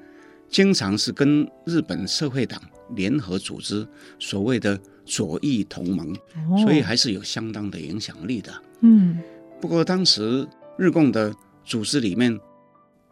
[0.50, 2.62] 经常是跟日本社会党
[2.96, 3.86] 联合组织
[4.18, 6.14] 所谓的左翼同盟，
[6.50, 8.54] 哦，所以还是有相当的影响力的。
[8.80, 9.20] 嗯，
[9.60, 12.40] 不过当时日共的组织里面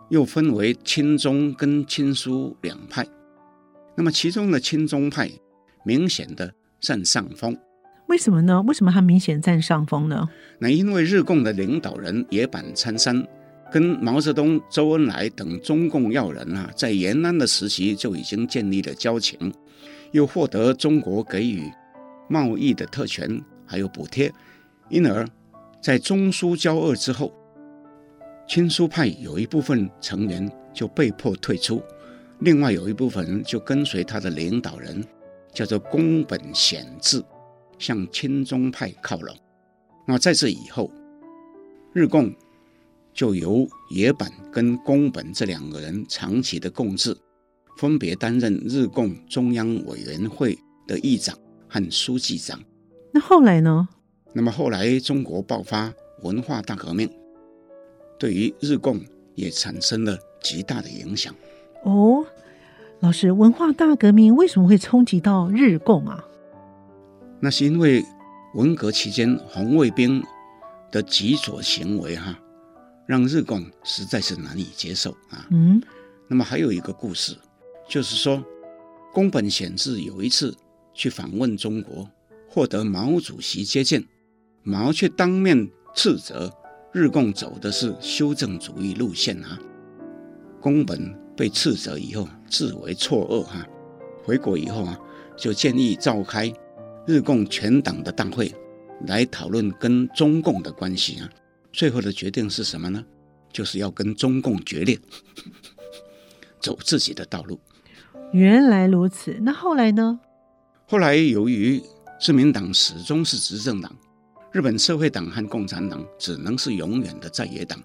[0.10, 3.06] 又分为亲中跟亲苏两派，
[3.98, 5.28] 那么其中的亲中派
[5.84, 7.58] 明显的占上风。
[8.08, 8.62] 为什么呢？
[8.62, 10.30] 为什么他明显占上风呢？
[10.60, 13.28] 那因为日共的领导人野坂参三
[13.72, 19.52] 跟毛泽东、周恩来等中共要人啊，在延安的时期就已经建立了交情，
[20.12, 21.70] 又获得中国给予
[22.30, 24.32] 贸易的特权还有补贴，
[24.90, 25.28] 因而，
[25.82, 27.34] 在中苏交恶之后，
[28.48, 31.84] 亲苏派有一部分成员就被迫退出，
[32.40, 35.04] 另外有一部分人就跟随他的领导人，
[35.54, 37.24] 叫做宫本显治。
[37.80, 39.38] 向亲中派靠拢。
[40.08, 40.90] 那在这以后，
[41.94, 42.34] 日共
[43.14, 47.16] 就由野坂跟宫本这两个人长期的共治，
[47.78, 51.38] 分别担任日共中央委员会的议长
[51.70, 52.60] 和书记长。
[53.12, 53.88] 那后来呢？
[54.34, 57.08] 那么后来中国爆发文化大革命，
[58.18, 59.00] 对于日共
[59.36, 61.32] 也产生了极大的影响。
[61.84, 62.26] 哦，
[63.00, 66.24] 老师，文化大革命为什么会冲击到日共啊？
[67.40, 68.04] 那是因为
[68.56, 70.24] 文革期间红卫兵
[70.92, 72.38] 的极左行为，哈，
[73.06, 75.48] 让日共实在是难以接受啊。
[75.52, 75.82] 嗯。
[76.28, 77.38] 那么还有一个故事，
[77.88, 78.44] 就是说，
[79.14, 80.54] 宫本显治有一次
[80.94, 82.10] 去访问中国，
[82.50, 84.04] 获得毛主席接见，
[84.64, 86.52] 毛却当面斥责
[86.92, 89.58] 日共走的是修正主义路线啊。
[90.60, 93.66] 宫本被斥责以后，自为错愕哈，
[94.26, 95.00] 回国以后啊，
[95.38, 96.52] 就建议召开。
[97.06, 98.54] 日共全党的大会
[99.06, 101.30] 来讨论跟中共的关系啊，
[101.72, 103.02] 最后的决定是什么呢？
[103.54, 105.00] 就是要跟中共决裂，
[106.60, 107.58] 走自己的道路。
[108.34, 110.20] 原来如此，那后来呢？
[110.86, 111.82] 后来由于
[112.20, 113.96] 自民党始终是执政党，
[114.52, 117.82] 日本社会党和共产党只能是永远的在野党。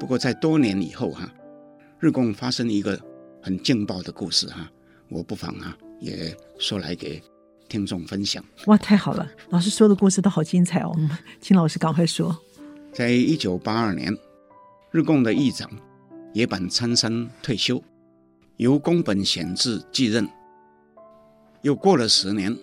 [0.00, 1.32] 不过在多年以后哈，
[2.04, 3.00] 日共发生一个
[3.42, 4.70] 很劲爆的故事哈，
[5.08, 7.22] 我不妨啊也说来给。
[7.66, 9.26] 听众分享哇，太好了！
[9.48, 10.94] 老师说的故事都好精彩哦，
[11.40, 12.38] 请老师赶快说。
[12.92, 14.14] 在一九八二年，
[14.90, 15.68] 日共的议长
[16.34, 17.82] 野坂参三退休，
[18.58, 20.28] 由宫本显治继任。
[21.62, 22.54] 又过了十年，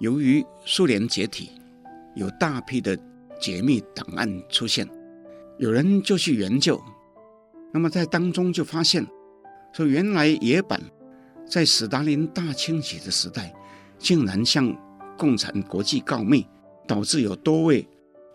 [0.00, 1.52] 由于苏联解体，
[2.16, 2.98] 有大批的
[3.40, 4.86] 解密档案出现，
[5.58, 6.78] 有人就去研究，
[7.76, 9.06] 那么在当中就发现，
[9.70, 10.80] 说原来野坂
[11.46, 13.54] 在史达林大清洗的时代，
[13.98, 14.74] 竟然向
[15.18, 16.46] 共产国际告密，
[16.88, 17.86] 导致有多位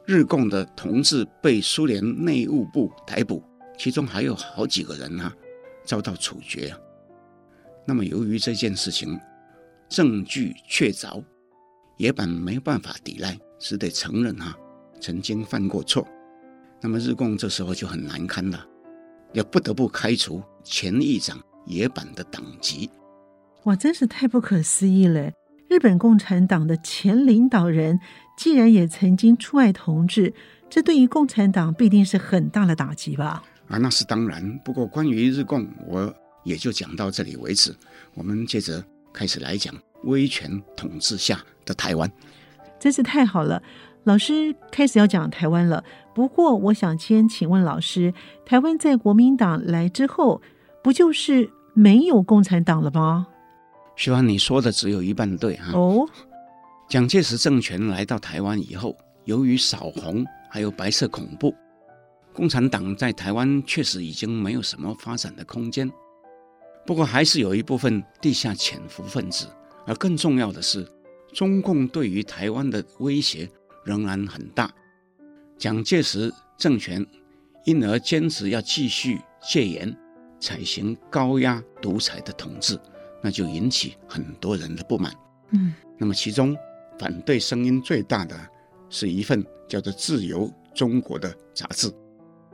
[0.05, 3.43] 日共的同志被苏联内务部逮捕，
[3.79, 5.33] 其中还有好几个人啊
[5.83, 6.77] 遭到处决啊。
[7.87, 9.19] 那么由于这件事情
[9.89, 11.23] 证据确凿，
[11.97, 13.35] 野坂没办法抵赖。
[13.57, 14.55] 只得承认哈，
[14.99, 16.07] 曾经犯过错，
[16.79, 18.63] 那么日共这时候就很难堪了，
[19.33, 22.89] 要不得不开除前议长野坂的党籍。
[23.63, 25.31] 哇，真是太不可思议了！
[25.69, 27.99] 日本共产党的前领导人
[28.37, 30.33] 既然也曾经出卖同志，
[30.69, 33.43] 这对于共产党必定是很大的打击吧？
[33.67, 34.59] 啊，那是当然。
[34.65, 36.13] 不过关于日共，我
[36.43, 37.73] 也就讲到这里为止。
[38.15, 42.11] 我们接着开始来讲威权统治下的台湾。
[42.79, 43.61] 真是太好了，
[44.03, 45.83] 老师开始要讲台湾了。
[46.13, 48.13] 不过，我想先请问老师，
[48.45, 50.41] 台湾在国民党来之后，
[50.83, 53.27] 不就是没有共产党了吗？
[53.95, 55.71] 徐帆，你说的只有一半对哈。
[55.73, 56.07] 哦，
[56.89, 61.53] 蒋介石政权来到台湾以后，由于扫红还有白色恐怖，
[62.33, 65.89] 共产党在台湾确实已经没有什么发展的空间。
[66.87, 69.45] 不过，还是有一部分地下潜伏分子，
[69.85, 70.87] 而更重要的是。
[71.33, 73.49] 中共对于台湾的威胁
[73.83, 74.71] 仍然很大，
[75.57, 77.05] 蒋介石政权
[77.65, 79.95] 因而坚持要继续戒严，
[80.39, 82.79] 采行高压独裁的统治，
[83.21, 85.13] 那就引起很多人的不满。
[85.51, 86.55] 嗯，那么其中
[86.99, 88.35] 反对声音最大的
[88.89, 91.91] 是一份叫做《自由中国》的杂志。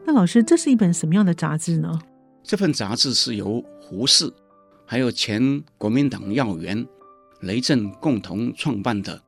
[0.06, 2.00] 那老师，这是一本什么样的杂志呢？
[2.44, 4.34] 这份杂志是由胡适
[4.86, 6.88] 还有前国民党要员。
[7.42, 9.22] 雷震共同创办的，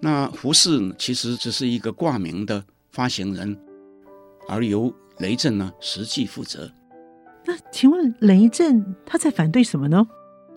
[0.00, 3.58] 那胡适其实只是一个挂名的发行人，
[4.48, 6.70] 而由雷震呢实际负责。
[7.44, 10.06] 那请问雷震他在反对什么呢？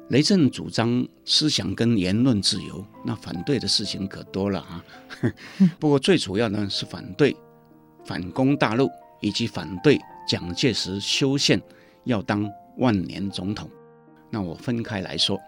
[0.09, 4.83] 雷震主张思想跟言论自由，那反对的事情可多了啊。
[5.79, 7.35] 不过最主要呢是反对
[8.03, 8.89] 反攻大陆，
[9.21, 11.61] 以及反对蒋介石修宪
[12.05, 13.69] 要当万年总统。
[14.31, 15.39] 那我分开来说。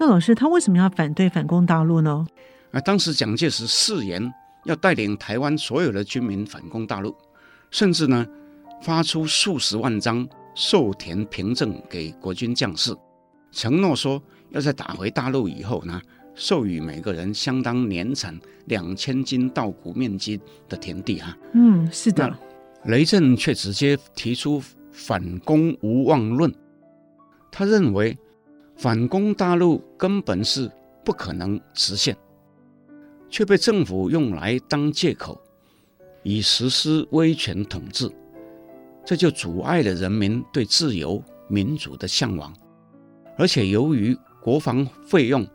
[0.00, 2.26] 那老师他为什么要反对反攻大陆呢？
[2.72, 4.32] 啊，当时蒋介石誓言
[4.64, 7.14] 要带领台湾所有的军民反攻大陆，
[7.70, 8.26] 甚至呢
[8.82, 12.94] 发出数十万张授田凭证给国军将士，
[13.50, 16.00] 承诺说要在打回大陆以后呢，
[16.34, 21.36] 授予每个人相当年产两千斤稻谷面积的田地啊。
[21.54, 22.36] 嗯，是的。
[22.84, 26.52] 雷震却直接提出反攻无望论，
[27.50, 28.18] 他认为。
[28.74, 30.68] 反攻大陆根本是
[31.04, 32.16] 不可能实现，
[33.32, 35.40] 却被政府用来当借口，
[36.22, 38.08] 以实施威权统治，
[39.06, 42.54] 这就阻碍了人民对自由民主的向往。
[43.38, 45.46] 而且由于国防费用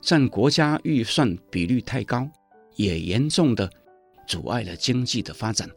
[0.00, 2.26] 占国家预算比率太高，
[2.74, 3.70] 也严重的
[4.26, 5.68] 阻碍了经济的发展。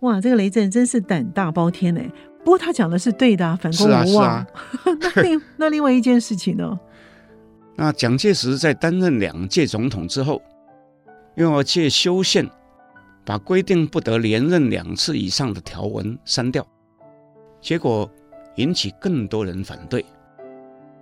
[0.00, 2.10] 哇，这个雷震真是胆大包天哎！
[2.40, 4.28] 不过他讲的是对的，反攻无望。
[4.28, 4.46] 啊
[4.82, 6.78] 啊、 那另那另外一件事情呢？
[7.76, 10.53] 那蒋介石在担任两届总统之后，又
[11.36, 12.48] 要借修宪，
[13.24, 16.66] 把规定不得连任两次以上的条文删掉，
[17.60, 18.10] 结果
[18.56, 20.04] 引起更多人反对。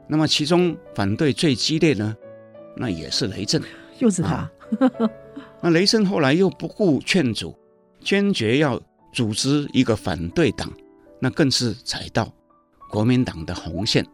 [0.09, 2.16] 那么其中反对最激烈呢，
[2.77, 3.62] 那也是雷震，
[3.99, 4.31] 又是他。
[4.31, 4.51] 啊、
[5.61, 7.57] 那雷震后来又不顾劝阻，
[8.01, 8.81] 坚决要
[9.12, 10.71] 组织一个反对党。
[11.21, 12.33] 那更是踩到
[12.90, 14.05] 国民党的红线，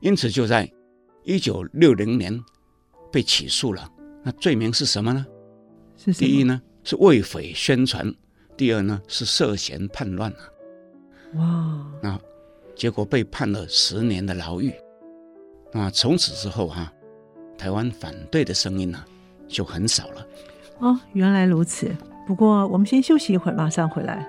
[0.00, 0.70] 因此就在
[1.24, 2.38] 一九六零年
[3.10, 3.88] 被起诉了。
[4.22, 5.24] 那罪名是什么呢？
[6.12, 6.20] 是？
[6.20, 8.14] 第一呢是为匪宣传，
[8.56, 10.38] 第二呢是涉嫌叛乱啊。
[11.34, 11.86] 哇！
[12.02, 12.20] 那
[12.74, 14.72] 结果被判了十年的牢狱。
[15.72, 16.92] 那从此之后哈、啊，
[17.58, 19.04] 台湾反对的声音呢
[19.48, 20.26] 就很少了。
[20.78, 21.94] 哦，原来如此。
[22.26, 24.26] 不过我们先休息一会儿，马上回来。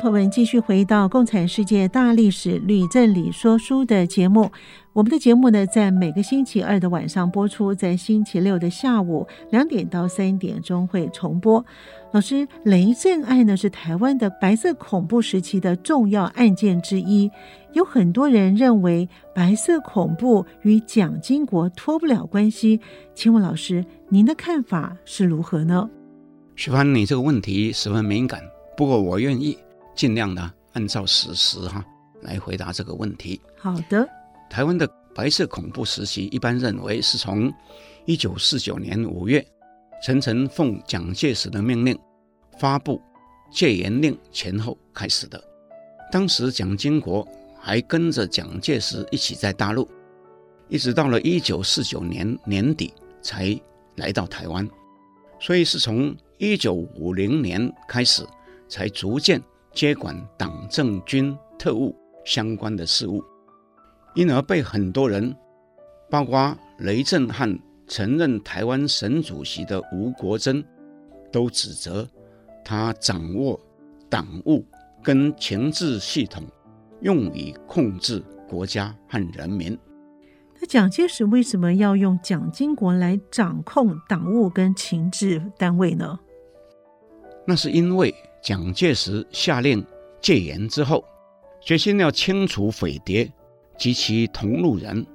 [0.00, 4.50] 朋友们继续回到《共产世界大历史吕正理说书》的节目。
[4.94, 11.62] 我们的节目呢，在每个星期二的晚上播出，在星期六的下午两点到三点钟会重播。
[12.12, 17.30] 老师，雷震案呢是台湾的白色恐怖时期的重要案件之一。
[17.74, 22.80] 有很多人认为白色恐怖与蒋经国脱不了关系。
[23.14, 25.90] 请问老师，您的看法是如何呢？
[26.56, 28.40] 徐帆，你这个问题十分敏感，
[28.78, 29.58] 不过我愿意
[29.94, 31.84] 尽量的按照史实哈
[32.22, 33.40] 来回答这个问题。
[33.58, 34.08] 好的，
[34.48, 37.52] 台湾的白色恐怖时期，一般认为是从
[38.06, 39.44] 一九四九年五月，
[40.02, 41.98] 陈诚奉蒋介石的命令
[42.58, 43.00] 发布
[43.50, 45.42] 戒严令前后开始的。
[46.10, 47.26] 当时蒋经国
[47.60, 49.88] 还跟着蒋介石一起在大陆，
[50.68, 53.58] 一直到了一九四九年年底才
[53.96, 54.68] 来到台湾，
[55.38, 58.26] 所以是从一九五零年开始
[58.68, 59.40] 才逐渐
[59.72, 61.94] 接管党政军特务
[62.24, 63.22] 相关的事务，
[64.14, 65.34] 因而被很多人，
[66.10, 70.64] 包括雷震汉曾任台湾省主席的吴国桢，
[71.32, 72.08] 都指责
[72.64, 73.58] 他掌握
[74.08, 74.64] 党务。
[75.02, 76.44] 跟情治系统
[77.00, 79.78] 用以控制国家和人民。
[80.60, 86.20] 那蒋介石为什么要用蒋经国来掌控党务跟情治单位呢？
[87.46, 89.84] 那是因为蒋介石下令
[90.20, 91.04] 戒严之后，
[91.60, 93.30] 决心要清除匪谍
[93.78, 95.06] 及其同路人，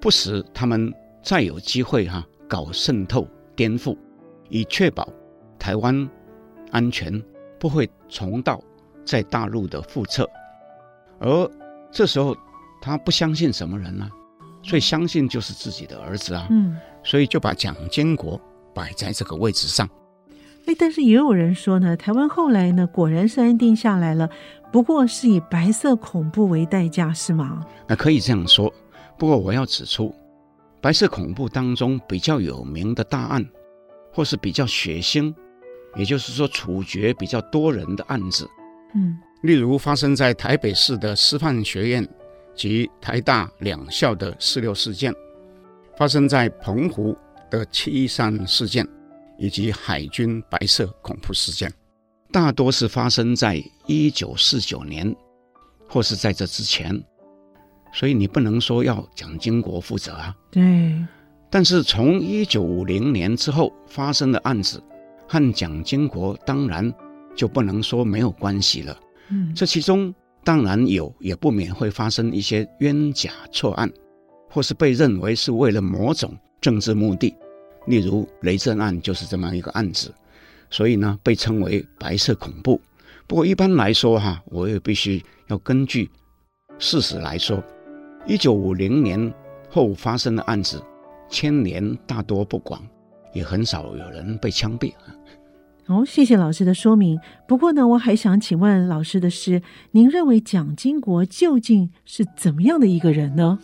[0.00, 0.92] 不使他们
[1.22, 3.96] 再有机会哈搞渗透颠覆，
[4.48, 5.08] 以确保
[5.58, 6.08] 台湾
[6.70, 7.22] 安全
[7.58, 8.62] 不会重蹈。
[9.06, 10.28] 在大陆的覆辙，
[11.18, 11.50] 而
[11.90, 12.36] 这时候
[12.78, 14.10] 他不相信什么人呢、啊？
[14.62, 16.46] 所以相信就是自己的儿子啊。
[16.50, 18.38] 嗯，所以就把蒋经国
[18.74, 19.88] 摆在这个位置上。
[20.68, 24.28] 哎，但是也有人说呢，台湾后来呢果然是安定下来了，
[24.70, 27.64] 不过是以白色恐怖为代价，是吗？
[27.86, 28.70] 那可以这样说。
[29.16, 30.14] 不过我要指出，
[30.82, 33.42] 白色恐怖当中比较有名的大案，
[34.12, 35.34] 或是比较血腥，
[35.96, 38.46] 也就是说处决比较多人的案子。
[38.94, 42.06] 嗯，例如发生在台北市的师范学院
[42.54, 45.14] 及台大两校的四六事件，
[45.96, 47.16] 发生在澎湖
[47.50, 48.86] 的七一三事件，
[49.38, 51.72] 以及海军白色恐怖事件，
[52.30, 55.14] 大多是发生在一九四九年
[55.88, 57.02] 或是在这之前，
[57.92, 60.34] 所以你不能说要蒋经国负责啊。
[60.50, 60.94] 对，
[61.48, 64.82] 但是从一九五零年之后发生的案子，
[65.26, 66.92] 和蒋经国当然。
[67.36, 68.98] 就不能说没有关系了。
[69.28, 70.12] 嗯，这其中
[70.42, 73.88] 当然有，也不免会发生一些冤假错案，
[74.50, 77.32] 或是被认为是为了某种政治目的，
[77.88, 80.14] 例如雷震案就是这么一个案子，
[80.70, 82.80] 所以呢，被称为白色恐怖。
[83.26, 86.10] 不过一般来说哈，我也必须要根据
[86.78, 87.62] 事实来说，
[88.26, 89.32] 一九五零年
[89.68, 90.82] 后发生的案子，
[91.28, 92.80] 牵连大多不广，
[93.32, 94.92] 也很少有人被枪毙。
[95.86, 97.18] 哦，谢谢老师的说明。
[97.46, 99.62] 不过呢，我还想请问老师的是，
[99.92, 103.58] 您认为蒋经国究竟是怎么样的一个人呢？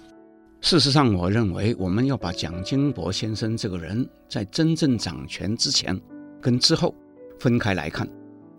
[0.64, 6.00] 事实上，我认为我们要把蒋经国先生这个人在真正掌权之前
[6.40, 6.94] 跟之后
[7.38, 8.08] 分开来看。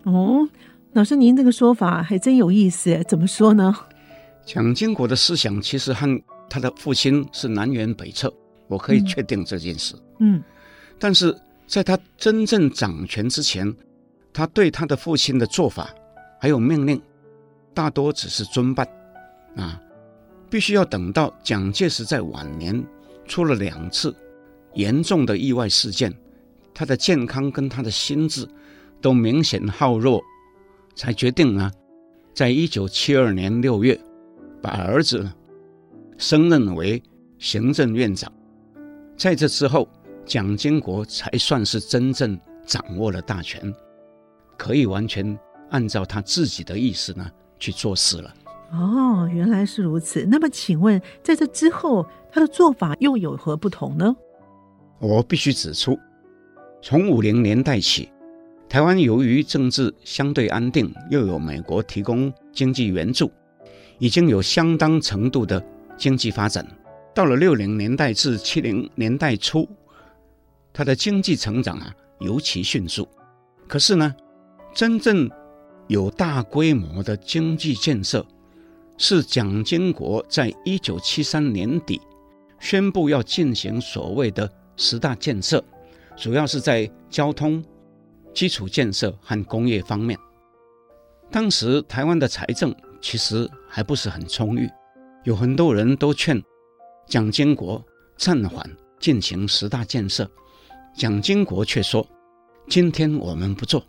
[0.04, 0.48] 哦，
[0.92, 3.02] 老师，您这个说法还真有意思。
[3.08, 3.74] 怎么说呢？
[4.44, 8.32] 蒋经国的思想其实和他的父亲是南辕北辙，
[8.68, 9.96] 我可以确定这件事。
[10.20, 10.40] 嗯，
[10.98, 11.36] 但是。
[11.68, 13.74] 在他真正掌权之前，
[14.32, 15.92] 他对他的父亲的做法
[16.40, 17.02] 还有命令，
[17.74, 18.86] 大多只是遵办，
[19.56, 19.82] 啊，
[20.48, 22.84] 必须要等到蒋介石在晚年
[23.26, 24.14] 出了两次
[24.74, 26.12] 严重的意外事件，
[26.74, 28.48] 他的健康跟他的心智
[29.00, 30.22] 都明显耗弱，
[30.94, 31.70] 才决定呢，
[32.34, 33.98] 在一九七二年六月
[34.62, 35.30] 把儿子
[36.18, 37.02] 升任为
[37.38, 38.32] 行政院长，
[39.16, 39.88] 在这之后。
[40.28, 42.36] 蒋经国才算是真正
[42.66, 43.72] 掌握了大权，
[44.58, 45.38] 可以完全
[45.70, 47.30] 按照他自己的意思呢
[47.60, 48.34] 去做事了。
[48.72, 50.24] 哦，原来是如此。
[50.26, 54.14] 那么，请问在这之后，他的做法又有何不同呢？
[54.98, 55.98] 我必须指出，
[56.82, 58.08] 从五零年代起，
[58.68, 63.30] 台湾由于政治相对安定，又有美国提供经济援助，
[63.98, 65.62] 已经有相当程度的
[65.96, 66.66] 经济发展。
[67.14, 69.68] 到了六零年代至七零年代初。
[70.72, 71.90] 它的经济成长啊，
[72.20, 73.08] 尤其迅速。
[73.66, 74.14] 可是呢，
[74.74, 75.26] 真正
[75.86, 78.26] 有大规模的经济建设，
[78.98, 82.00] 是蒋经国在一九七三年底
[82.58, 85.62] 宣布要进行所谓的十大建设，
[86.16, 87.62] 主要是在交通、
[88.32, 90.18] 基础建设和工业方面。
[91.30, 94.68] 当时台湾的财政其实还不是很充裕，
[95.24, 96.42] 有很多人都劝
[97.06, 97.84] 蒋经国
[98.16, 98.68] 暂缓
[98.98, 100.28] 进行十大建设。
[100.94, 102.06] 蒋经国却说
[102.68, 103.84] ：“今天我们不做，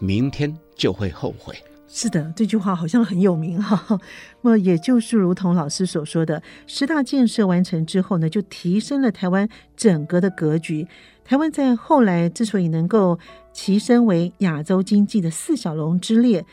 [0.00, 1.54] 明天就会后悔。”
[1.92, 3.98] 是的，这句话好像很有名哈。
[4.42, 10.86] 那么也就是如同老师所说的，十大建设完成之后呢，就提升了台湾整个的格局。
[11.24, 13.18] 台湾在后来之所以能够
[13.52, 16.44] 跻身为亚洲经济的四小龙之列，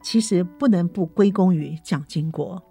[0.00, 2.62] 其实不能不归功于蒋经国。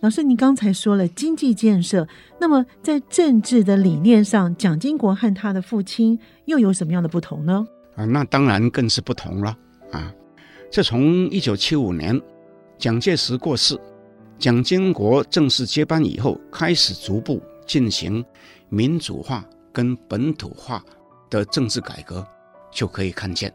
[0.00, 2.06] 老师，你刚才说了经济建设，
[2.40, 7.66] 那么在政治的理念上，蒋经国和他的父亲又有什么样的不同呢？
[7.96, 9.56] 啊，那当然更是不同了
[9.90, 10.12] 啊！
[10.74, 12.20] 这从一九七五年
[12.78, 13.78] 蒋介石过世，
[14.40, 18.24] 蒋经国正式接班以后，开始逐步进行
[18.70, 20.84] 民主化跟本土化
[21.30, 22.26] 的政治改革，
[22.72, 23.54] 就可以看见。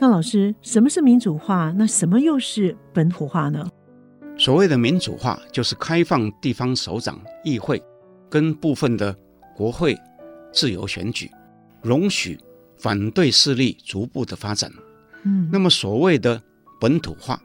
[0.00, 1.72] 那老师，什么是民主化？
[1.78, 3.64] 那什么又是本土化呢？
[4.36, 7.80] 所谓的民主化，就是开放地方首长、议会
[8.28, 9.16] 跟部分的
[9.54, 9.96] 国会
[10.52, 11.30] 自由选举，
[11.80, 12.36] 容许
[12.76, 14.68] 反对势力逐步的发展。
[15.24, 16.42] 嗯，那么所谓的
[16.80, 17.40] 本土化，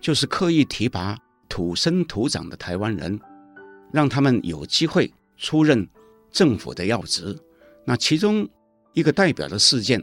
[0.00, 1.18] 就是刻意提拔
[1.48, 3.18] 土生土长的台湾人，
[3.92, 5.88] 让他们有机会出任
[6.30, 7.36] 政府的要职。
[7.84, 8.48] 那其中
[8.92, 10.02] 一个代表的事件，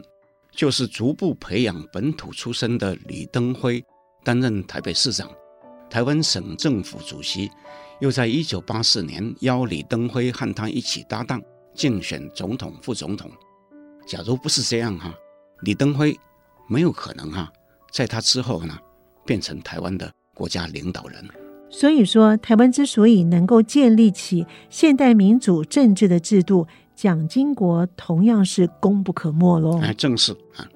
[0.50, 3.82] 就是逐步培养本土出身的李登辉
[4.22, 5.30] 担任台北市长，
[5.88, 7.50] 台湾省政府主席，
[8.00, 11.42] 又在一九八四年邀李登辉和他一起搭档
[11.74, 13.30] 竞选总统、副总统。
[14.06, 15.14] 假如不是这样哈，
[15.62, 16.14] 李登辉。
[16.66, 17.52] 没有可能哈、啊，
[17.90, 18.76] 在他之后呢，
[19.24, 21.24] 变成台湾的国家领导人。
[21.70, 29.80] 所以说，台湾之所以能够建立起现代民主政治的制度，蒋经国同样是功不可没喽。
[29.80, 30.68] 哎，正是啊。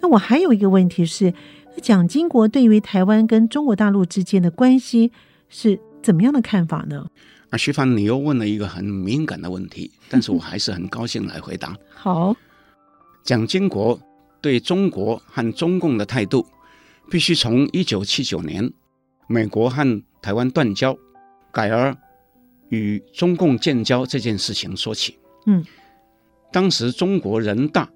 [0.00, 1.34] 那我还有一个问题是，
[1.82, 5.10] 蒋经国对于台湾跟中国大陆之间的关系
[5.48, 7.06] 是怎么样的看法呢？
[7.50, 11.76] 啊，徐帆，你又问了一个很敏感的问题，但是我还是很高兴来回答。
[11.92, 12.36] 好，
[13.24, 13.98] 蒋经国。
[14.46, 16.46] 对中国和中共的态度，
[17.10, 18.72] 必须从一九七九年
[19.26, 20.96] 美国和台湾断交，
[21.50, 21.92] 改而
[22.68, 25.18] 与中共建交这件事情说起。
[25.46, 25.64] 嗯，
[26.52, 27.90] 当时中国人大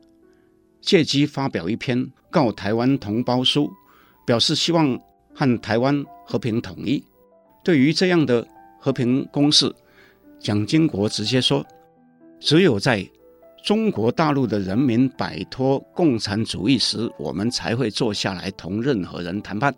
[0.81, 3.71] 借机发表一篇告台湾同胞书，
[4.27, 5.01] 表示希望
[5.33, 7.01] 和台湾和平统一。
[7.63, 8.45] 对于这样的
[8.81, 9.73] 和平攻势，
[10.41, 11.65] 蒋经国直接说
[12.43, 13.09] ：“只有在。”
[13.63, 19.75] 中国大陆的人民摆脱共产主义时，我们才会坐下来同任何人谈判，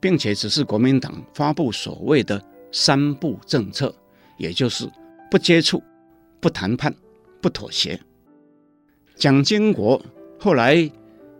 [0.00, 3.94] 并且只是国民党发布所谓的“三不”政策，
[4.38, 4.90] 也就是
[5.30, 5.82] 不接触、
[6.40, 6.92] 不谈判、
[7.40, 7.98] 不妥协。
[9.14, 10.00] 蒋经国
[10.38, 10.90] 后来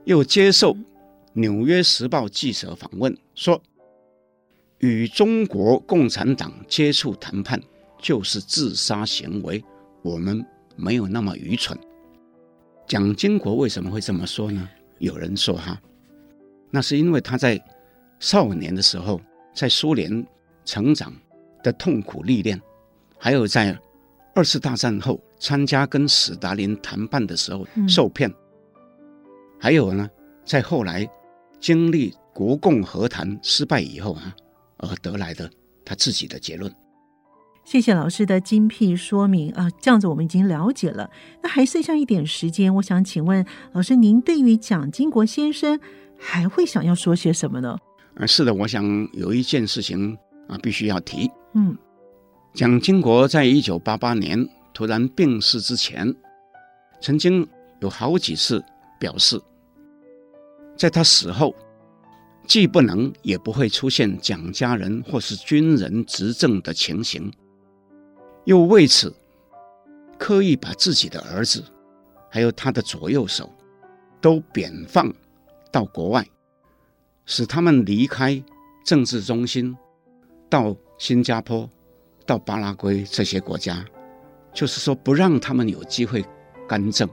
[0.05, 0.73] 又接受
[1.33, 3.61] 《纽约时报》记者访问，说
[4.79, 7.61] ：“与中国共产党接触谈判
[8.01, 9.63] 就是自杀行为。”
[10.03, 10.47] 我们。
[10.77, 11.79] 没有那么愚蠢。
[12.87, 14.69] 蒋经国为什么会这么说呢？
[14.99, 15.81] 有人说哈，
[16.71, 17.61] 那是因为他在
[18.21, 19.21] 少年的时候
[19.55, 20.25] 在苏联
[20.65, 21.13] 成长
[21.63, 22.61] 的痛苦历练，
[23.19, 23.77] 还有在
[24.35, 28.33] 二次大战后参加跟斯大林谈判的时候受骗，
[29.59, 30.09] 还有呢，
[30.45, 31.09] 在后来
[31.59, 34.35] 经历国共和谈失败以后啊，
[34.77, 35.51] 而得来的
[35.85, 36.73] 他自己的结论。
[37.67, 41.11] 谢谢老师的精辟说明啊，这样子我们已经了解了。
[41.43, 45.81] 那还剩下一点时间，我想请问老师，您对于蒋经国先生
[46.17, 47.77] 还会想要说些什么呢？
[48.15, 51.29] 啊，是的，我想有一件事情啊，必须要提。
[51.55, 51.77] 嗯，
[52.55, 56.15] 蒋经国在一九八八年突然病逝之前，
[57.01, 57.45] 曾经
[57.81, 58.65] 有好几次
[59.01, 59.43] 表示，
[60.77, 61.53] 在他死后，
[62.47, 67.29] 既不能也不会出现蒋家人或是军人执政的情形。
[68.47, 69.13] 又为此
[70.17, 71.63] 刻意把自己的儿子，
[72.31, 73.53] 还有他的左右手，
[74.21, 75.13] 都贬放
[75.73, 76.25] 到国外，
[77.25, 78.41] 使他们离开
[78.85, 79.77] 政治中心，
[80.49, 81.69] 到新加坡、
[82.25, 83.85] 到巴拉圭这些国家，
[84.55, 86.25] 就是说不让他们有机会
[86.69, 87.09] 干政。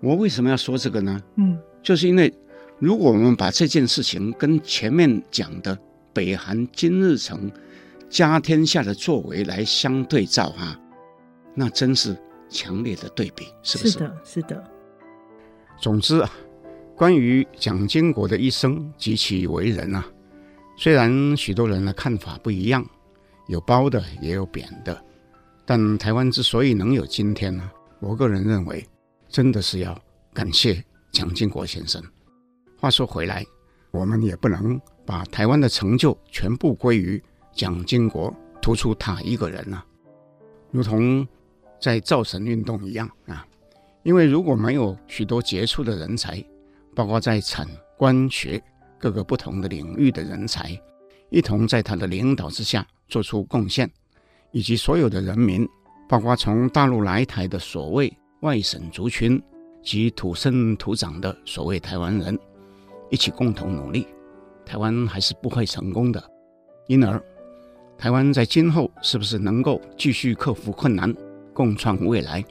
[0.00, 1.20] 我为什么要说这个呢？
[1.34, 2.32] 嗯，就是因为
[2.78, 5.76] 如果我们把这件事情跟前面讲的
[6.12, 7.50] 北韩金日成。
[8.08, 10.78] 家天下的作为来相对照哈，
[11.54, 12.16] 那真是
[12.48, 13.90] 强烈的对比，是不是？
[13.90, 14.64] 是的，是的。
[15.78, 16.30] 总之啊，
[16.96, 20.04] 关于蒋经国的一生及其为人啊，
[20.76, 22.84] 虽然许多人的看法不一样，
[23.46, 25.04] 有褒的也有贬的，
[25.66, 28.84] 但台湾之所以能有今天呢，我个人认为，
[29.28, 29.96] 真的是要
[30.32, 30.82] 感谢
[31.12, 32.02] 蒋经国先生。
[32.80, 33.44] 话说回来，
[33.90, 37.22] 我们也不能把台湾的成就全部归于。
[37.58, 38.32] 蒋经国
[38.62, 39.82] 突出他一个人呢、
[40.70, 41.26] 如同
[41.80, 43.44] 在造神运动一样啊。
[44.04, 46.42] 因为如果没有许多杰出的人才，
[46.94, 48.62] 包括在产官学
[48.96, 50.80] 各个不同的领域的人才，
[51.30, 53.90] 一同在他的领导之下做出贡献，
[54.52, 55.68] 以及所有的人民
[56.08, 59.42] 包括从大陆来台的所谓外省族群
[59.82, 62.38] 及土生土长的所谓台湾人，
[63.10, 64.06] 一起共同努力，
[64.64, 66.22] 台湾还是不会成功的。
[66.86, 67.22] 因而，
[67.98, 71.12] 台湾在今后是不是能够继续克服困难，
[71.52, 72.44] 共创未来？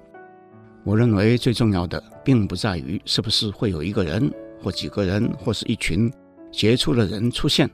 [0.83, 4.29] 我认为最重要的，并不在于是不是会有一个人
[4.61, 6.11] 或几个人或是一群
[6.51, 7.69] 杰出的人出现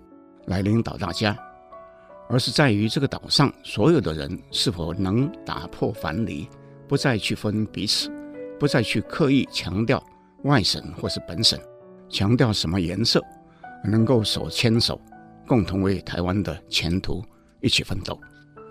[0.46, 1.36] 来领导大家。
[2.30, 6.48] 而是在于这个岛上所有的人是否能打破藩篱，
[6.88, 8.08] 不再区分彼此，
[8.60, 10.02] 不再去刻意强调
[10.44, 11.60] 外省或是本省，
[12.08, 13.20] 强调什么颜色，
[13.84, 15.02] 能够手牵手，
[15.48, 17.24] 共同为台湾的前途
[17.64, 18.20] 一起奋斗。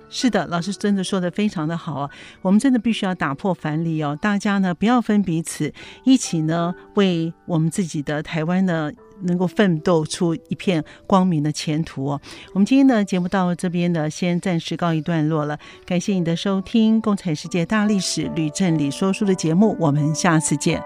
[0.08, 2.10] 是的，老师真的说的非常的好啊！
[2.42, 5.72] 我们真的必须要打破藩篱哦，大家呢不要分彼此，
[6.04, 12.20] 一起呢为我们自己的台湾呢能够奋斗出一片光明的前途哦。
[12.52, 15.58] 我们今天的节目到这边呢，先暂时告一段落了。
[15.86, 20.82] 感谢你的收听《共产世界大历史吕振理说书》的节目，我们下次见。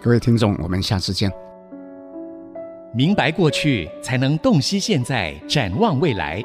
[0.00, 1.28] 各位听众，我们下次见。
[2.94, 6.40] 明白过去，才能洞悉现在，展望未来。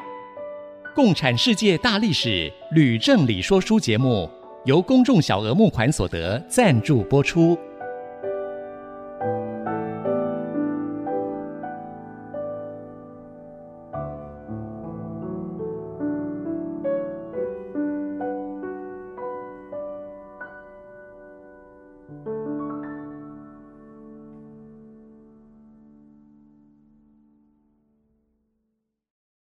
[0.94, 4.30] 共产世界大历史吕正理说书节目
[4.64, 7.58] 由公众小额募款所得赞助播出。